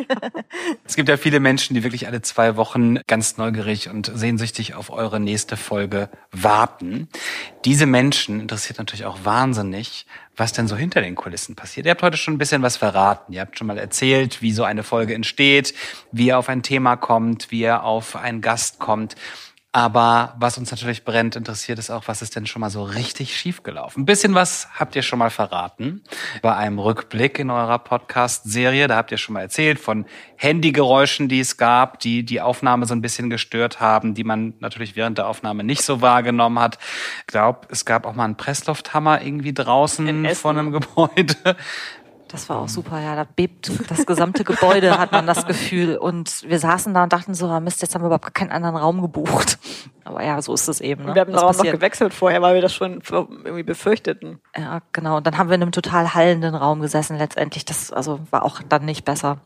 Es 0.84 0.96
gibt 0.96 1.08
ja 1.08 1.16
viele 1.16 1.40
Menschen, 1.40 1.74
die 1.74 1.84
wirklich 1.84 2.06
alle 2.06 2.22
zwei 2.22 2.56
Wochen 2.56 2.98
ganz 3.06 3.36
neugierig 3.36 3.88
und 3.88 4.10
sehnsüchtig 4.14 4.74
auf 4.74 4.90
eure 4.90 5.20
nächste 5.20 5.56
Folge 5.56 6.08
warten. 6.30 7.08
Diese 7.68 7.84
Menschen 7.84 8.40
interessiert 8.40 8.78
natürlich 8.78 9.04
auch 9.04 9.18
wahnsinnig, 9.24 10.06
was 10.34 10.54
denn 10.54 10.68
so 10.68 10.74
hinter 10.74 11.02
den 11.02 11.14
Kulissen 11.14 11.54
passiert. 11.54 11.84
Ihr 11.84 11.90
habt 11.90 12.00
heute 12.00 12.16
schon 12.16 12.32
ein 12.32 12.38
bisschen 12.38 12.62
was 12.62 12.78
verraten. 12.78 13.34
Ihr 13.34 13.42
habt 13.42 13.58
schon 13.58 13.66
mal 13.66 13.76
erzählt, 13.76 14.40
wie 14.40 14.52
so 14.52 14.64
eine 14.64 14.82
Folge 14.82 15.12
entsteht, 15.12 15.74
wie 16.10 16.28
ihr 16.28 16.38
auf 16.38 16.48
ein 16.48 16.62
Thema 16.62 16.96
kommt, 16.96 17.50
wie 17.50 17.60
ihr 17.60 17.82
auf 17.82 18.16
einen 18.16 18.40
Gast 18.40 18.78
kommt. 18.78 19.16
Aber 19.78 20.34
was 20.40 20.58
uns 20.58 20.72
natürlich 20.72 21.04
brennt 21.04 21.36
interessiert, 21.36 21.78
ist 21.78 21.88
auch, 21.88 22.08
was 22.08 22.20
ist 22.20 22.34
denn 22.34 22.46
schon 22.46 22.58
mal 22.58 22.68
so 22.68 22.82
richtig 22.82 23.36
schiefgelaufen? 23.36 24.02
Ein 24.02 24.06
bisschen 24.06 24.34
was 24.34 24.66
habt 24.74 24.96
ihr 24.96 25.02
schon 25.02 25.20
mal 25.20 25.30
verraten 25.30 26.02
bei 26.42 26.52
einem 26.56 26.80
Rückblick 26.80 27.38
in 27.38 27.48
eurer 27.48 27.78
Podcast-Serie. 27.78 28.88
Da 28.88 28.96
habt 28.96 29.12
ihr 29.12 29.18
schon 29.18 29.34
mal 29.34 29.42
erzählt 29.42 29.78
von 29.78 30.04
Handygeräuschen, 30.34 31.28
die 31.28 31.38
es 31.38 31.58
gab, 31.58 32.00
die 32.00 32.24
die 32.24 32.40
Aufnahme 32.40 32.86
so 32.86 32.94
ein 32.94 33.02
bisschen 33.02 33.30
gestört 33.30 33.78
haben, 33.78 34.14
die 34.14 34.24
man 34.24 34.54
natürlich 34.58 34.96
während 34.96 35.18
der 35.18 35.28
Aufnahme 35.28 35.62
nicht 35.62 35.82
so 35.82 36.00
wahrgenommen 36.00 36.58
hat. 36.58 36.78
Ich 37.20 37.28
glaube, 37.28 37.68
es 37.70 37.84
gab 37.84 38.04
auch 38.04 38.16
mal 38.16 38.24
einen 38.24 38.36
Presslufthammer 38.36 39.22
irgendwie 39.22 39.54
draußen 39.54 40.26
von 40.34 40.58
einem 40.58 40.72
Gebäude. 40.72 41.36
Das 42.28 42.48
war 42.50 42.58
auch 42.58 42.68
super, 42.68 43.00
ja. 43.00 43.16
Da 43.16 43.24
bebt 43.24 43.70
das 43.88 44.04
gesamte 44.04 44.44
Gebäude, 44.44 44.98
hat 44.98 45.12
man 45.12 45.26
das 45.26 45.46
Gefühl. 45.46 45.96
Und 45.96 46.44
wir 46.48 46.58
saßen 46.58 46.92
da 46.92 47.04
und 47.04 47.12
dachten 47.12 47.34
so, 47.34 47.46
ah, 47.46 47.58
Mist, 47.58 47.80
jetzt 47.80 47.94
haben 47.94 48.02
wir 48.02 48.06
überhaupt 48.06 48.34
keinen 48.34 48.52
anderen 48.52 48.76
Raum 48.76 49.00
gebucht. 49.00 49.58
Aber 50.04 50.22
ja, 50.22 50.40
so 50.42 50.52
ist 50.52 50.68
es 50.68 50.80
eben. 50.80 51.04
Ne? 51.04 51.14
Wir 51.14 51.22
haben 51.22 51.30
den 51.30 51.38
Raum 51.38 51.48
passiert. 51.48 51.66
noch 51.66 51.80
gewechselt 51.80 52.12
vorher, 52.14 52.42
weil 52.42 52.54
wir 52.54 52.62
das 52.62 52.74
schon 52.74 53.02
irgendwie 53.10 53.62
befürchteten. 53.62 54.40
Ja, 54.56 54.80
genau. 54.92 55.16
Und 55.16 55.26
dann 55.26 55.38
haben 55.38 55.48
wir 55.48 55.54
in 55.54 55.62
einem 55.62 55.72
total 55.72 56.14
hallenden 56.14 56.54
Raum 56.54 56.80
gesessen 56.80 57.16
letztendlich. 57.16 57.64
Das 57.64 57.92
also 57.92 58.20
war 58.30 58.44
auch 58.44 58.60
dann 58.68 58.84
nicht 58.84 59.04
besser. 59.04 59.40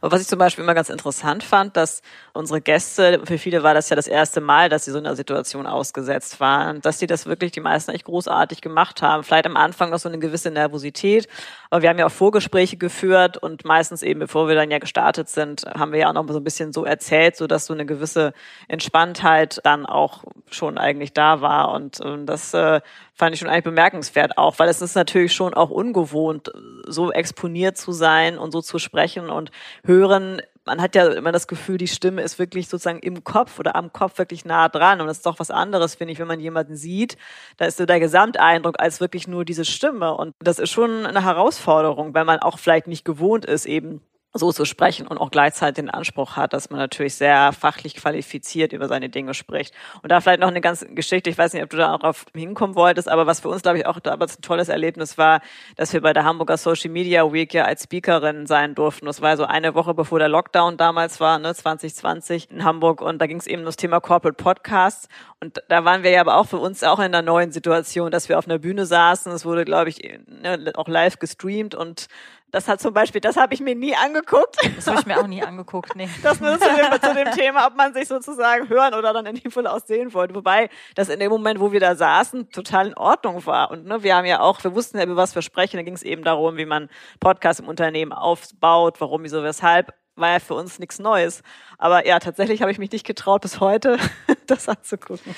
Aber 0.00 0.12
was 0.12 0.22
ich 0.22 0.28
zum 0.28 0.38
Beispiel 0.38 0.64
immer 0.64 0.74
ganz 0.74 0.88
interessant 0.88 1.42
fand, 1.42 1.76
dass 1.76 2.02
unsere 2.32 2.60
Gäste, 2.60 3.20
für 3.24 3.38
viele 3.38 3.62
war 3.62 3.74
das 3.74 3.88
ja 3.88 3.96
das 3.96 4.06
erste 4.06 4.40
Mal, 4.40 4.68
dass 4.68 4.84
sie 4.84 4.90
so 4.90 4.98
in 4.98 5.06
einer 5.06 5.16
Situation 5.16 5.66
ausgesetzt 5.66 6.40
waren, 6.40 6.80
dass 6.80 6.98
sie 6.98 7.06
das 7.06 7.26
wirklich 7.26 7.52
die 7.52 7.60
meisten 7.60 7.90
echt 7.90 8.04
großartig 8.04 8.60
gemacht 8.60 9.02
haben. 9.02 9.24
Vielleicht 9.24 9.46
am 9.46 9.56
Anfang 9.56 9.90
noch 9.90 9.98
so 9.98 10.08
eine 10.08 10.18
gewisse 10.18 10.50
Nervosität, 10.50 11.28
aber 11.70 11.82
wir 11.82 11.88
haben 11.88 11.98
ja 11.98 12.06
auch 12.06 12.12
Vorgespräche 12.12 12.76
geführt 12.76 13.36
und 13.36 13.64
meistens 13.64 14.02
eben, 14.02 14.20
bevor 14.20 14.48
wir 14.48 14.54
dann 14.54 14.70
ja 14.70 14.78
gestartet 14.78 15.28
sind, 15.28 15.64
haben 15.66 15.92
wir 15.92 16.00
ja 16.00 16.08
auch 16.08 16.14
noch 16.14 16.26
so 16.28 16.38
ein 16.38 16.44
bisschen 16.44 16.72
so 16.72 16.84
erzählt, 16.84 17.36
so 17.36 17.46
dass 17.46 17.66
so 17.66 17.74
eine 17.74 17.86
gewisse 17.86 18.32
Entspanntheit 18.68 19.60
dann 19.64 19.86
auch 19.86 20.24
schon 20.50 20.78
eigentlich 20.78 21.12
da 21.12 21.40
war 21.40 21.72
und, 21.72 22.00
und 22.00 22.26
das 22.26 22.54
äh, 22.54 22.80
fand 23.20 23.34
ich 23.34 23.40
schon 23.40 23.50
eigentlich 23.50 23.64
bemerkenswert 23.64 24.38
auch, 24.38 24.58
weil 24.58 24.70
es 24.70 24.80
ist 24.80 24.94
natürlich 24.94 25.34
schon 25.34 25.52
auch 25.52 25.68
ungewohnt, 25.68 26.50
so 26.86 27.12
exponiert 27.12 27.76
zu 27.76 27.92
sein 27.92 28.38
und 28.38 28.50
so 28.50 28.62
zu 28.62 28.78
sprechen 28.78 29.28
und 29.28 29.50
hören. 29.84 30.40
Man 30.64 30.80
hat 30.80 30.94
ja 30.94 31.06
immer 31.12 31.30
das 31.30 31.46
Gefühl, 31.46 31.76
die 31.76 31.86
Stimme 31.86 32.22
ist 32.22 32.38
wirklich 32.38 32.68
sozusagen 32.68 33.00
im 33.00 33.22
Kopf 33.22 33.58
oder 33.58 33.76
am 33.76 33.92
Kopf 33.92 34.16
wirklich 34.16 34.46
nah 34.46 34.70
dran. 34.70 35.02
Und 35.02 35.06
das 35.06 35.18
ist 35.18 35.26
doch 35.26 35.38
was 35.38 35.50
anderes, 35.50 35.96
finde 35.96 36.12
ich, 36.12 36.18
wenn 36.18 36.28
man 36.28 36.40
jemanden 36.40 36.76
sieht. 36.76 37.18
Da 37.58 37.66
ist 37.66 37.76
so 37.76 37.84
der 37.84 38.00
Gesamteindruck 38.00 38.80
als 38.80 39.00
wirklich 39.00 39.28
nur 39.28 39.44
diese 39.44 39.66
Stimme. 39.66 40.16
Und 40.16 40.34
das 40.38 40.58
ist 40.58 40.70
schon 40.70 41.04
eine 41.04 41.22
Herausforderung, 41.22 42.14
weil 42.14 42.24
man 42.24 42.38
auch 42.38 42.58
vielleicht 42.58 42.86
nicht 42.86 43.04
gewohnt 43.04 43.44
ist, 43.44 43.66
eben 43.66 44.00
so 44.32 44.52
zu 44.52 44.64
sprechen 44.64 45.06
und 45.06 45.18
auch 45.18 45.30
gleichzeitig 45.30 45.76
den 45.76 45.90
Anspruch 45.90 46.36
hat, 46.36 46.52
dass 46.52 46.70
man 46.70 46.78
natürlich 46.78 47.16
sehr 47.16 47.52
fachlich 47.52 47.96
qualifiziert 47.96 48.72
über 48.72 48.86
seine 48.86 49.08
Dinge 49.08 49.34
spricht. 49.34 49.74
Und 50.02 50.12
da 50.12 50.20
vielleicht 50.20 50.40
noch 50.40 50.48
eine 50.48 50.60
ganze 50.60 50.86
Geschichte, 50.94 51.30
ich 51.30 51.38
weiß 51.38 51.52
nicht, 51.52 51.64
ob 51.64 51.70
du 51.70 51.76
da 51.76 51.96
darauf 51.96 52.26
hinkommen 52.34 52.76
wolltest, 52.76 53.08
aber 53.08 53.26
was 53.26 53.40
für 53.40 53.48
uns, 53.48 53.62
glaube 53.62 53.78
ich, 53.78 53.86
auch 53.86 53.98
damals 53.98 54.38
ein 54.38 54.42
tolles 54.42 54.68
Erlebnis 54.68 55.18
war, 55.18 55.40
dass 55.76 55.92
wir 55.92 56.00
bei 56.00 56.12
der 56.12 56.24
Hamburger 56.24 56.56
Social 56.56 56.90
Media 56.90 57.32
Week 57.32 57.52
ja 57.52 57.64
als 57.64 57.84
Speakerin 57.84 58.46
sein 58.46 58.76
durften. 58.76 59.06
Das 59.06 59.20
war 59.20 59.36
so 59.36 59.44
eine 59.44 59.74
Woche 59.74 59.94
bevor 59.94 60.20
der 60.20 60.28
Lockdown 60.28 60.76
damals 60.76 61.18
war, 61.18 61.38
ne, 61.40 61.52
2020 61.52 62.50
in 62.52 62.64
Hamburg. 62.64 63.00
Und 63.00 63.18
da 63.18 63.26
ging 63.26 63.38
es 63.38 63.48
eben 63.48 63.62
um 63.62 63.66
das 63.66 63.76
Thema 63.76 64.00
Corporate 64.00 64.40
Podcasts. 64.40 65.08
Und 65.40 65.62
da 65.68 65.84
waren 65.84 66.02
wir 66.02 66.10
ja 66.10 66.20
aber 66.20 66.36
auch 66.36 66.46
für 66.46 66.58
uns 66.58 66.84
auch 66.84 66.98
in 66.98 67.06
einer 67.06 67.22
neuen 67.22 67.50
Situation, 67.50 68.10
dass 68.10 68.28
wir 68.28 68.38
auf 68.38 68.46
einer 68.46 68.58
Bühne 68.58 68.86
saßen. 68.86 69.32
Es 69.32 69.44
wurde, 69.44 69.64
glaube 69.64 69.90
ich, 69.90 70.20
ne, 70.26 70.72
auch 70.76 70.86
live 70.86 71.18
gestreamt 71.18 71.74
und 71.74 72.06
das 72.50 72.68
hat 72.68 72.80
zum 72.80 72.92
Beispiel, 72.92 73.20
das 73.20 73.36
habe 73.36 73.54
ich 73.54 73.60
mir 73.60 73.74
nie 73.74 73.94
angeguckt. 73.94 74.56
Das 74.76 74.86
habe 74.86 75.00
ich 75.00 75.06
mir 75.06 75.18
auch 75.18 75.26
nie 75.26 75.42
angeguckt, 75.42 75.94
nee. 75.96 76.08
Das 76.22 76.40
nur 76.40 76.58
zu 76.58 76.68
dem, 76.68 77.00
zu 77.00 77.14
dem 77.14 77.30
Thema, 77.36 77.66
ob 77.66 77.76
man 77.76 77.94
sich 77.94 78.08
sozusagen 78.08 78.68
hören 78.68 78.94
oder 78.94 79.12
dann 79.12 79.26
in 79.26 79.36
dem 79.36 79.50
Fall 79.50 79.66
auch 79.66 79.80
sehen 79.80 80.12
wollte. 80.14 80.34
Wobei 80.34 80.68
das 80.94 81.08
in 81.08 81.20
dem 81.20 81.30
Moment, 81.30 81.60
wo 81.60 81.72
wir 81.72 81.80
da 81.80 81.94
saßen, 81.94 82.50
total 82.50 82.88
in 82.88 82.94
Ordnung 82.96 83.44
war. 83.46 83.70
Und 83.70 83.86
ne, 83.86 84.02
wir 84.02 84.16
haben 84.16 84.26
ja 84.26 84.40
auch, 84.40 84.62
wir 84.64 84.74
wussten 84.74 84.98
ja, 84.98 85.04
über 85.04 85.16
was 85.16 85.34
wir 85.34 85.42
sprechen. 85.42 85.76
Da 85.76 85.82
ging 85.82 85.94
es 85.94 86.02
eben 86.02 86.24
darum, 86.24 86.56
wie 86.56 86.66
man 86.66 86.88
Podcasts 87.20 87.60
im 87.60 87.68
Unternehmen 87.68 88.12
aufbaut, 88.12 89.00
warum, 89.00 89.22
wieso, 89.22 89.42
weshalb 89.42 89.94
war 90.20 90.30
ja 90.30 90.38
für 90.38 90.54
uns 90.54 90.78
nichts 90.78 90.98
Neues. 90.98 91.42
Aber 91.78 92.06
ja, 92.06 92.18
tatsächlich 92.18 92.60
habe 92.60 92.70
ich 92.70 92.78
mich 92.78 92.92
nicht 92.92 93.06
getraut, 93.06 93.42
bis 93.42 93.60
heute 93.60 93.98
das 94.46 94.68
anzugucken. 94.68 95.34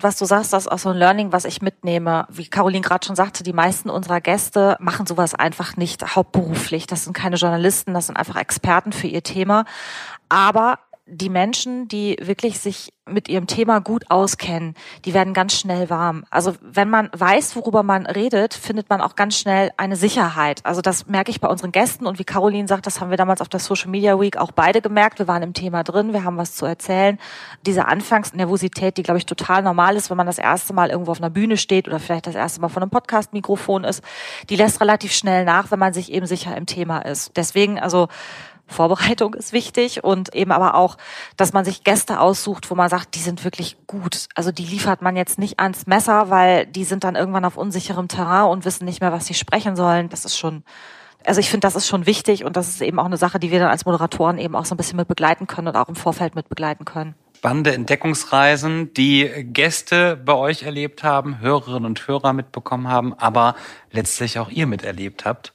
Was 0.00 0.18
du 0.18 0.24
sagst, 0.24 0.52
das 0.52 0.66
ist 0.66 0.72
auch 0.72 0.78
so 0.78 0.90
ein 0.90 0.96
Learning, 0.96 1.32
was 1.32 1.44
ich 1.44 1.62
mitnehme. 1.62 2.26
Wie 2.28 2.48
Caroline 2.48 2.82
gerade 2.82 3.06
schon 3.06 3.16
sagte, 3.16 3.44
die 3.44 3.52
meisten 3.52 3.90
unserer 3.90 4.20
Gäste 4.20 4.76
machen 4.80 5.06
sowas 5.06 5.34
einfach 5.34 5.76
nicht 5.76 6.16
hauptberuflich. 6.16 6.86
Das 6.86 7.04
sind 7.04 7.12
keine 7.12 7.36
Journalisten, 7.36 7.94
das 7.94 8.06
sind 8.06 8.16
einfach 8.16 8.36
Experten 8.36 8.92
für 8.92 9.06
ihr 9.06 9.22
Thema. 9.22 9.64
Aber 10.28 10.78
die 11.06 11.28
Menschen, 11.28 11.86
die 11.86 12.16
wirklich 12.22 12.58
sich 12.58 12.94
mit 13.06 13.28
ihrem 13.28 13.46
Thema 13.46 13.80
gut 13.80 14.10
auskennen, 14.10 14.74
die 15.04 15.12
werden 15.12 15.34
ganz 15.34 15.52
schnell 15.52 15.90
warm. 15.90 16.24
Also 16.30 16.54
wenn 16.62 16.88
man 16.88 17.10
weiß, 17.12 17.56
worüber 17.56 17.82
man 17.82 18.06
redet, 18.06 18.54
findet 18.54 18.88
man 18.88 19.02
auch 19.02 19.14
ganz 19.14 19.36
schnell 19.38 19.70
eine 19.76 19.96
Sicherheit. 19.96 20.60
Also 20.64 20.80
das 20.80 21.06
merke 21.06 21.30
ich 21.30 21.42
bei 21.42 21.48
unseren 21.48 21.72
Gästen 21.72 22.06
und 22.06 22.18
wie 22.18 22.24
Caroline 22.24 22.66
sagt, 22.66 22.86
das 22.86 23.00
haben 23.02 23.10
wir 23.10 23.18
damals 23.18 23.42
auf 23.42 23.50
der 23.50 23.60
Social 23.60 23.90
Media 23.90 24.18
Week 24.18 24.38
auch 24.38 24.52
beide 24.52 24.80
gemerkt. 24.80 25.18
Wir 25.18 25.28
waren 25.28 25.42
im 25.42 25.52
Thema 25.52 25.82
drin, 25.82 26.14
wir 26.14 26.24
haben 26.24 26.38
was 26.38 26.54
zu 26.54 26.64
erzählen. 26.64 27.18
Diese 27.66 27.86
Anfangsnervosität, 27.86 28.96
die 28.96 29.02
glaube 29.02 29.18
ich 29.18 29.26
total 29.26 29.62
normal 29.62 29.96
ist, 29.96 30.08
wenn 30.08 30.16
man 30.16 30.26
das 30.26 30.38
erste 30.38 30.72
Mal 30.72 30.88
irgendwo 30.88 31.10
auf 31.10 31.20
einer 31.20 31.28
Bühne 31.28 31.58
steht 31.58 31.86
oder 31.86 32.00
vielleicht 32.00 32.26
das 32.26 32.34
erste 32.34 32.62
Mal 32.62 32.70
vor 32.70 32.80
einem 32.80 32.90
Podcast-Mikrofon 32.90 33.84
ist, 33.84 34.02
die 34.48 34.56
lässt 34.56 34.80
relativ 34.80 35.12
schnell 35.12 35.44
nach, 35.44 35.70
wenn 35.70 35.78
man 35.78 35.92
sich 35.92 36.10
eben 36.10 36.24
sicher 36.24 36.56
im 36.56 36.64
Thema 36.64 37.00
ist. 37.00 37.36
Deswegen 37.36 37.78
also 37.78 38.08
Vorbereitung 38.66 39.34
ist 39.34 39.52
wichtig 39.52 40.02
und 40.02 40.34
eben 40.34 40.50
aber 40.50 40.74
auch, 40.74 40.96
dass 41.36 41.52
man 41.52 41.64
sich 41.64 41.84
Gäste 41.84 42.20
aussucht, 42.20 42.70
wo 42.70 42.74
man 42.74 42.88
sagt, 42.88 43.14
die 43.14 43.20
sind 43.20 43.44
wirklich 43.44 43.76
gut. 43.86 44.28
Also 44.34 44.52
die 44.52 44.64
liefert 44.64 45.02
man 45.02 45.16
jetzt 45.16 45.38
nicht 45.38 45.60
ans 45.60 45.86
Messer, 45.86 46.30
weil 46.30 46.66
die 46.66 46.84
sind 46.84 47.04
dann 47.04 47.14
irgendwann 47.14 47.44
auf 47.44 47.56
unsicherem 47.56 48.08
Terrain 48.08 48.50
und 48.50 48.64
wissen 48.64 48.84
nicht 48.84 49.00
mehr, 49.00 49.12
was 49.12 49.26
sie 49.26 49.34
sprechen 49.34 49.76
sollen. 49.76 50.08
Das 50.08 50.24
ist 50.24 50.38
schon, 50.38 50.64
also 51.26 51.40
ich 51.40 51.50
finde, 51.50 51.66
das 51.66 51.76
ist 51.76 51.86
schon 51.86 52.06
wichtig 52.06 52.44
und 52.44 52.56
das 52.56 52.68
ist 52.68 52.80
eben 52.80 52.98
auch 52.98 53.04
eine 53.04 53.18
Sache, 53.18 53.38
die 53.38 53.50
wir 53.50 53.58
dann 53.58 53.70
als 53.70 53.84
Moderatoren 53.84 54.38
eben 54.38 54.56
auch 54.56 54.64
so 54.64 54.74
ein 54.74 54.78
bisschen 54.78 54.96
mit 54.96 55.08
begleiten 55.08 55.46
können 55.46 55.68
und 55.68 55.76
auch 55.76 55.88
im 55.88 55.96
Vorfeld 55.96 56.34
mit 56.34 56.48
begleiten 56.48 56.84
können. 56.84 57.14
Spannende 57.36 57.74
Entdeckungsreisen, 57.74 58.94
die 58.94 59.28
Gäste 59.52 60.16
bei 60.16 60.32
euch 60.32 60.62
erlebt 60.62 61.02
haben, 61.02 61.40
Hörerinnen 61.40 61.84
und 61.84 62.08
Hörer 62.08 62.32
mitbekommen 62.32 62.88
haben, 62.88 63.12
aber 63.12 63.54
letztlich 63.90 64.38
auch 64.38 64.48
ihr 64.48 64.66
miterlebt 64.66 65.26
habt. 65.26 65.52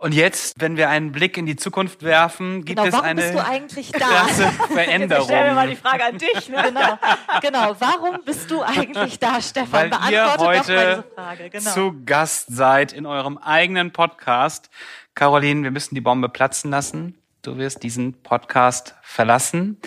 Und 0.00 0.14
jetzt, 0.14 0.60
wenn 0.60 0.76
wir 0.76 0.88
einen 0.90 1.10
Blick 1.10 1.36
in 1.36 1.44
die 1.44 1.56
Zukunft 1.56 2.04
werfen, 2.04 2.64
gibt 2.64 2.80
genau, 2.80 2.96
es 2.96 3.02
eine 3.02 3.20
bist 3.20 3.34
du 3.34 3.44
eigentlich 3.44 3.90
da? 3.90 3.98
krasse 3.98 4.44
Veränderung. 4.72 5.24
Stellen 5.26 5.46
wir 5.46 5.54
mal 5.54 5.68
die 5.68 5.74
Frage 5.74 6.04
an 6.04 6.18
dich. 6.18 6.48
Ne? 6.48 6.62
Genau, 6.62 6.98
genau. 7.42 7.76
Warum 7.80 8.20
bist 8.24 8.48
du 8.48 8.62
eigentlich 8.62 9.18
da, 9.18 9.40
Stefan? 9.42 9.90
Weil 9.90 10.12
ihr 10.12 10.22
Beantworte 10.22 10.38
doch 10.38 10.44
mal 10.44 10.56
heute 10.58 11.02
diese 11.02 11.14
Frage. 11.16 11.50
Genau. 11.50 11.70
zu 11.72 12.04
Gast 12.04 12.46
seid 12.54 12.92
in 12.92 13.06
eurem 13.06 13.38
eigenen 13.38 13.92
Podcast. 13.92 14.70
Caroline, 15.16 15.64
wir 15.64 15.72
müssen 15.72 15.96
die 15.96 16.00
Bombe 16.00 16.28
platzen 16.28 16.70
lassen. 16.70 17.18
Du 17.42 17.56
wirst 17.56 17.82
diesen 17.82 18.22
Podcast 18.22 18.94
verlassen, 19.02 19.80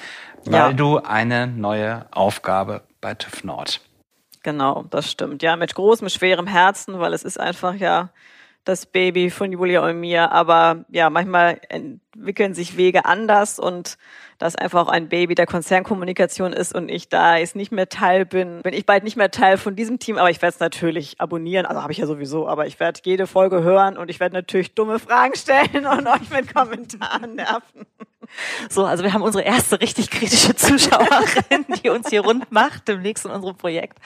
weil 0.43 0.54
Ja. 0.54 0.74
du 0.74 0.97
eine 0.97 1.47
neue 1.47 2.06
Aufgabe 2.12 2.84
bei 3.00 3.13
TÜV 3.13 3.45
Nord. 3.45 3.80
Genau, 4.43 4.84
das 4.89 5.10
stimmt. 5.10 5.41
Ja, 5.41 5.56
mit 5.56 5.74
großem, 5.74 6.10
schwerem 6.10 6.47
Herzen, 6.47 7.00
weil 7.00 7.13
es 7.13 7.24
ist 7.24 7.39
einfach 7.39 7.76
ja 7.76 8.10
das 8.63 8.86
Baby 8.86 9.30
von 9.30 9.52
Julia 9.52 9.84
und 9.88 10.00
mir. 10.00 10.32
Aber 10.32 10.86
ja, 10.89 11.10
manchmal 11.10 11.60
entwickeln 11.69 12.54
sich 12.54 12.78
Wege 12.78 13.06
anders 13.06 13.60
und 13.60 13.97
das 14.38 14.56
einfach 14.56 14.88
auch 14.88 14.89
ein 14.89 15.10
Baby 15.10 15.36
der 15.36 15.45
Konzernkommunikation 15.45 16.52
ist 16.52 16.74
und 16.74 16.89
ich 16.89 17.10
da 17.10 17.38
jetzt 17.38 17.56
nicht 17.56 17.71
mehr 17.71 17.89
Teil 17.89 18.26
bin, 18.26 18.62
bin 18.63 18.74
ich 18.74 18.86
bald 18.86 19.04
nicht 19.04 19.15
mehr 19.15 19.30
Teil 19.30 19.58
von 19.58 19.76
diesem 19.76 20.00
Team, 20.00 20.17
aber 20.17 20.32
ich 20.32 20.41
werde 20.41 20.54
es 20.54 20.60
natürlich 20.60 21.21
abonnieren, 21.21 21.67
also 21.67 21.84
habe 21.84 21.91
ich 21.91 22.00
ja 22.00 22.08
sowieso, 22.08 22.47
aber 22.47 22.65
ich 22.65 22.80
werde 22.80 23.02
jede 23.04 23.28
Folge 23.28 23.62
hören 23.62 23.97
und 23.97 24.10
ich 24.10 24.19
werde 24.19 24.34
natürlich 24.34 24.74
dumme 24.74 24.97
Fragen 24.97 25.36
stellen 25.36 25.86
und 25.86 26.08
euch 26.08 26.30
mit 26.32 26.54
Kommentaren 26.54 27.36
nerven. 27.36 27.86
So, 28.69 28.86
also 28.86 29.04
wir 29.04 29.13
haben 29.13 29.21
unsere 29.21 29.43
erste 29.43 29.80
richtig 29.80 30.10
kritische 30.10 30.56
Zuschauerin, 30.56 31.65
die 31.84 31.89
uns 31.89 32.10
hier 32.10 32.21
rund 32.21 32.52
macht, 32.52 32.88
demnächst 32.88 33.26
in 33.26 33.32
unserem 33.32 33.58
Projekt. 33.58 33.97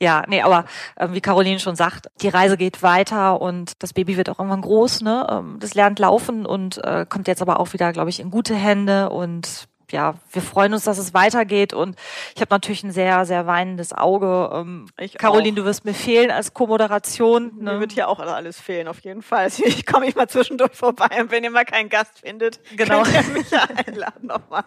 Ja, 0.00 0.24
nee, 0.28 0.42
aber 0.42 0.64
äh, 0.96 1.08
wie 1.12 1.20
Caroline 1.20 1.60
schon 1.60 1.76
sagt, 1.76 2.08
die 2.20 2.28
Reise 2.28 2.56
geht 2.56 2.82
weiter 2.82 3.40
und 3.40 3.72
das 3.82 3.92
Baby 3.92 4.16
wird 4.16 4.28
auch 4.28 4.38
irgendwann 4.38 4.62
groß, 4.62 5.02
ne? 5.02 5.26
Ähm, 5.30 5.56
das 5.60 5.74
lernt 5.74 5.98
laufen 5.98 6.46
und 6.46 6.78
äh, 6.84 7.06
kommt 7.08 7.28
jetzt 7.28 7.42
aber 7.42 7.60
auch 7.60 7.72
wieder, 7.72 7.92
glaube 7.92 8.10
ich, 8.10 8.20
in 8.20 8.30
gute 8.30 8.54
Hände 8.54 9.10
und 9.10 9.68
ja, 9.90 10.14
wir 10.32 10.40
freuen 10.42 10.72
uns, 10.72 10.84
dass 10.84 10.98
es 10.98 11.12
weitergeht 11.14 11.72
und 11.74 11.94
ich 12.34 12.40
habe 12.40 12.52
natürlich 12.52 12.82
ein 12.82 12.90
sehr, 12.90 13.26
sehr 13.26 13.46
weinendes 13.46 13.92
Auge. 13.92 14.50
Ähm, 14.52 14.86
Ich 14.98 15.16
Caroline, 15.18 15.52
auch. 15.52 15.56
du 15.62 15.64
wirst 15.66 15.84
mir 15.84 15.94
fehlen 15.94 16.30
als 16.30 16.54
Co-Moderation. 16.54 17.52
Mir 17.58 17.74
Ne? 17.74 17.80
wird 17.80 17.92
hier 17.92 18.08
auch 18.08 18.18
alles 18.18 18.58
fehlen, 18.60 18.88
auf 18.88 19.00
jeden 19.00 19.22
Fall. 19.22 19.48
Ich 19.64 19.84
komme 19.86 20.06
ich 20.06 20.16
mal 20.16 20.26
zwischendurch 20.28 20.72
vorbei 20.74 21.20
und 21.20 21.30
wenn 21.30 21.44
ihr 21.44 21.50
mal 21.50 21.64
keinen 21.66 21.90
Gast 21.90 22.18
findet, 22.20 22.58
Genau. 22.76 23.02
könnt 23.02 23.14
ihr 23.28 23.32
mich 23.34 23.50
ja 23.50 23.62
einladen 23.86 24.26
nochmal. 24.26 24.64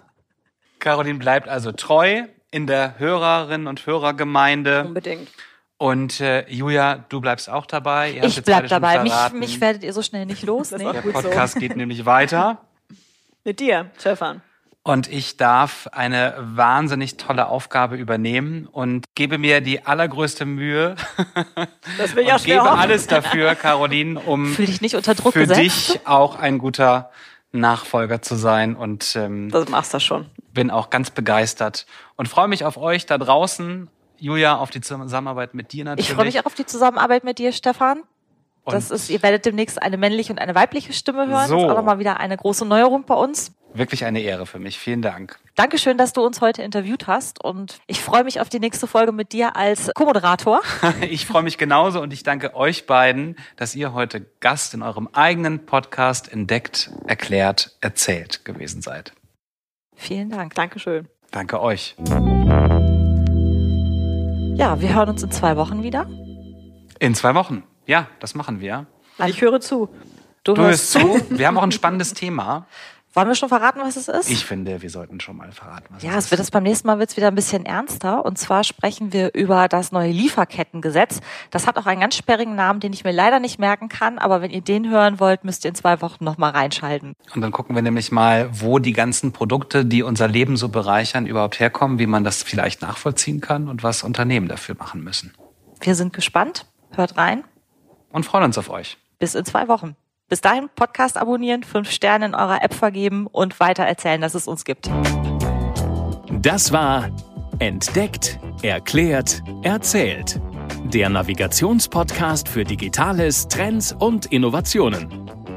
Caroline 0.79 1.17
bleibt 1.19 1.49
also 1.49 1.71
treu 1.71 2.23
in 2.51 2.67
der 2.67 2.99
Hörerinnen 2.99 3.67
und 3.67 3.85
Hörergemeinde. 3.85 4.85
Unbedingt. 4.85 5.29
Und 5.77 6.21
äh, 6.21 6.49
Julia, 6.49 7.05
du 7.09 7.21
bleibst 7.21 7.49
auch 7.49 7.65
dabei. 7.67 8.11
Ihr 8.11 8.23
Ich 8.23 8.41
bleib 8.43 8.67
dabei. 8.67 9.03
Mich, 9.03 9.13
mich 9.33 9.61
werdet 9.61 9.83
ihr 9.83 9.93
so 9.93 10.01
schnell 10.01 10.25
nicht 10.25 10.43
los. 10.43 10.71
Nee. 10.77 10.91
Der 10.91 11.01
Gut 11.01 11.15
so. 11.15 11.21
Podcast 11.21 11.59
geht 11.59 11.75
nämlich 11.75 12.05
weiter. 12.05 12.57
Mit 13.43 13.59
dir, 13.59 13.91
Stefan. 13.99 14.41
Und 14.83 15.11
ich 15.11 15.35
darf 15.35 15.87
eine 15.91 16.33
wahnsinnig 16.39 17.17
tolle 17.17 17.47
Aufgabe 17.49 17.97
übernehmen 17.97 18.67
und 18.71 19.05
gebe 19.15 19.37
mir 19.37 19.59
die 19.59 19.85
allergrößte 19.85 20.45
Mühe 20.45 20.95
Das 21.97 22.15
will 22.15 22.23
ich 22.23 22.29
auch 22.29 22.35
und 22.35 22.41
schwer 22.41 22.55
gebe 22.55 22.69
hoffen. 22.69 22.79
alles 22.79 23.07
dafür, 23.07 23.53
Caroline, 23.55 24.17
um 24.19 24.45
Fühl 24.47 24.65
dich 24.65 24.79
nicht 24.81 24.95
unter 24.95 25.13
Druck 25.13 25.33
für 25.33 25.41
gesetzt. 25.41 25.59
dich 25.59 26.07
auch 26.07 26.39
ein 26.39 26.57
guter 26.57 27.11
Nachfolger 27.57 28.21
zu 28.21 28.35
sein. 28.35 28.75
Und 28.75 29.15
ähm, 29.15 29.49
Das 29.49 29.69
machst 29.69 29.93
du 29.93 29.99
schon. 29.99 30.25
bin 30.53 30.71
auch 30.71 30.89
ganz 30.89 31.09
begeistert 31.09 31.85
und 32.15 32.27
freue 32.27 32.47
mich 32.47 32.65
auf 32.65 32.77
euch 32.77 33.05
da 33.05 33.17
draußen. 33.17 33.89
Julia, 34.19 34.57
auf 34.57 34.69
die 34.71 34.81
Zusammenarbeit 34.81 35.53
mit 35.53 35.73
dir 35.73 35.85
natürlich. 35.85 36.09
Ich 36.09 36.15
freue 36.15 36.25
mich 36.25 36.39
auch 36.39 36.45
auf 36.45 36.55
die 36.55 36.65
Zusammenarbeit 36.65 37.23
mit 37.23 37.37
dir, 37.37 37.51
Stefan. 37.51 38.03
Das 38.65 38.91
ist, 38.91 39.09
ihr 39.09 39.23
werdet 39.23 39.45
demnächst 39.45 39.81
eine 39.81 39.95
männliche 39.95 40.33
und 40.33 40.39
eine 40.39 40.53
weibliche 40.53 40.91
Stimme 40.91 41.27
hören. 41.27 41.47
So. 41.47 41.55
Das 41.55 41.63
ist 41.63 41.69
auch 41.71 41.77
nochmal 41.77 41.99
wieder 41.99 42.19
eine 42.19 42.35
große 42.35 42.65
Neuerung 42.65 43.05
bei 43.05 43.15
uns. 43.15 43.53
Wirklich 43.73 44.05
eine 44.05 44.21
Ehre 44.21 44.45
für 44.45 44.59
mich. 44.59 44.79
Vielen 44.79 45.01
Dank. 45.01 45.39
Dankeschön, 45.55 45.97
dass 45.97 46.13
du 46.13 46.21
uns 46.21 46.41
heute 46.41 46.61
interviewt 46.61 47.07
hast 47.07 47.43
und 47.43 47.79
ich 47.87 48.01
freue 48.01 48.23
mich 48.23 48.39
auf 48.39 48.49
die 48.49 48.59
nächste 48.59 48.87
Folge 48.87 49.11
mit 49.11 49.33
dir 49.33 49.55
als 49.55 49.91
Co-Moderator. 49.95 50.61
Ich 51.01 51.25
freue 51.25 51.43
mich 51.43 51.57
genauso 51.57 52.01
und 52.01 52.13
ich 52.13 52.23
danke 52.23 52.55
euch 52.55 52.85
beiden, 52.85 53.35
dass 53.55 53.75
ihr 53.75 53.93
heute 53.93 54.21
Gast 54.39 54.73
in 54.73 54.81
eurem 54.81 55.07
eigenen 55.13 55.65
Podcast 55.65 56.31
entdeckt, 56.31 56.91
erklärt, 57.05 57.75
erzählt 57.81 58.45
gewesen 58.45 58.81
seid. 58.81 59.13
Vielen 59.95 60.29
Dank. 60.29 60.53
Dankeschön. 60.53 61.07
Danke 61.31 61.61
euch. 61.61 61.95
Ja, 64.57 64.81
wir 64.81 64.95
hören 64.95 65.09
uns 65.09 65.23
in 65.23 65.31
zwei 65.31 65.55
Wochen 65.57 65.83
wieder. 65.83 66.07
In 66.99 67.15
zwei 67.15 67.35
Wochen. 67.35 67.63
Ja, 67.85 68.07
das 68.19 68.35
machen 68.35 68.59
wir. 68.59 68.87
Ich 69.25 69.41
höre 69.41 69.59
zu. 69.59 69.89
Du, 70.43 70.53
Du 70.53 70.61
hörst 70.61 70.97
hörst 70.97 71.27
zu. 71.29 71.37
Wir 71.37 71.47
haben 71.47 71.57
auch 71.57 71.63
ein 71.63 71.71
spannendes 71.71 72.13
Thema. 72.13 72.67
Wollen 73.17 73.29
wir 73.29 73.33
schon 73.35 73.49
verraten, 73.49 73.79
was 73.81 73.95
es 73.95 74.07
ist? 74.09 74.29
Ich 74.29 74.45
finde, 74.45 74.79
wir 74.79 74.91
sollten 74.91 75.19
schon 75.19 75.37
mal 75.37 75.51
verraten, 75.51 75.87
was 75.89 76.03
ja, 76.03 76.11
es 76.11 76.25
es 76.25 76.31
wird 76.31 76.39
ist. 76.39 76.49
das 76.49 76.51
beim 76.51 76.61
nächsten 76.61 76.85
Mal 76.85 76.99
wird 76.99 77.09
es 77.09 77.17
wieder 77.17 77.29
ein 77.29 77.33
bisschen 77.33 77.65
ernster. 77.65 78.23
Und 78.23 78.37
zwar 78.37 78.63
sprechen 78.63 79.11
wir 79.11 79.33
über 79.33 79.67
das 79.67 79.91
neue 79.91 80.11
Lieferkettengesetz. 80.11 81.21
Das 81.49 81.65
hat 81.65 81.79
auch 81.79 81.87
einen 81.87 81.99
ganz 81.99 82.15
sperrigen 82.15 82.53
Namen, 82.53 82.79
den 82.79 82.93
ich 82.93 83.03
mir 83.03 83.11
leider 83.11 83.39
nicht 83.39 83.57
merken 83.57 83.89
kann. 83.89 84.19
Aber 84.19 84.43
wenn 84.43 84.51
ihr 84.51 84.61
den 84.61 84.87
hören 84.87 85.19
wollt, 85.19 85.43
müsst 85.45 85.65
ihr 85.65 85.69
in 85.69 85.75
zwei 85.75 85.99
Wochen 86.03 86.23
nochmal 86.23 86.51
reinschalten. 86.51 87.15
Und 87.33 87.41
dann 87.41 87.51
gucken 87.51 87.73
wir 87.73 87.81
nämlich 87.81 88.11
mal, 88.11 88.51
wo 88.53 88.77
die 88.77 88.93
ganzen 88.93 89.31
Produkte, 89.31 89.83
die 89.83 90.03
unser 90.03 90.27
Leben 90.27 90.55
so 90.55 90.69
bereichern, 90.69 91.25
überhaupt 91.25 91.59
herkommen, 91.59 91.97
wie 91.97 92.05
man 92.05 92.23
das 92.23 92.43
vielleicht 92.43 92.83
nachvollziehen 92.83 93.41
kann 93.41 93.67
und 93.67 93.81
was 93.81 94.03
Unternehmen 94.03 94.47
dafür 94.47 94.75
machen 94.77 95.03
müssen. 95.03 95.33
Wir 95.81 95.95
sind 95.95 96.13
gespannt. 96.13 96.67
Hört 96.91 97.17
rein. 97.17 97.45
Und 98.11 98.27
freuen 98.27 98.43
uns 98.43 98.59
auf 98.59 98.69
euch. 98.69 98.99
Bis 99.17 99.33
in 99.33 99.43
zwei 99.43 99.67
Wochen. 99.67 99.95
Bis 100.29 100.41
dahin 100.41 100.67
Podcast 100.75 101.17
abonnieren, 101.17 101.63
fünf 101.63 101.89
Sterne 101.89 102.25
in 102.25 102.35
eurer 102.35 102.61
App 102.61 102.73
vergeben 102.73 103.27
und 103.27 103.61
weiter 103.61 103.83
erzählen, 103.83 104.19
dass 104.19 104.35
es 104.35 104.45
uns 104.47 104.65
gibt. 104.65 104.89
Das 106.41 106.73
war 106.73 107.09
Entdeckt, 107.59 108.37
Erklärt, 108.61 109.41
Erzählt. 109.63 110.41
Der 110.85 111.09
Navigationspodcast 111.09 112.47
für 112.49 112.63
Digitales, 112.63 113.47
Trends 113.47 113.95
und 113.97 114.27
Innovationen. 114.27 115.09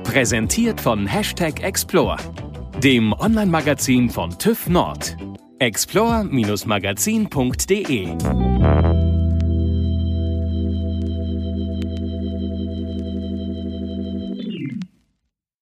Präsentiert 0.05 0.81
von 0.81 1.07
Hashtag 1.07 1.63
Explore, 1.63 2.17
dem 2.83 3.13
Online-Magazin 3.13 4.09
von 4.09 4.31
TÜV 4.39 4.69
Nord. 4.69 5.19
explore-magazin.de 5.59 8.09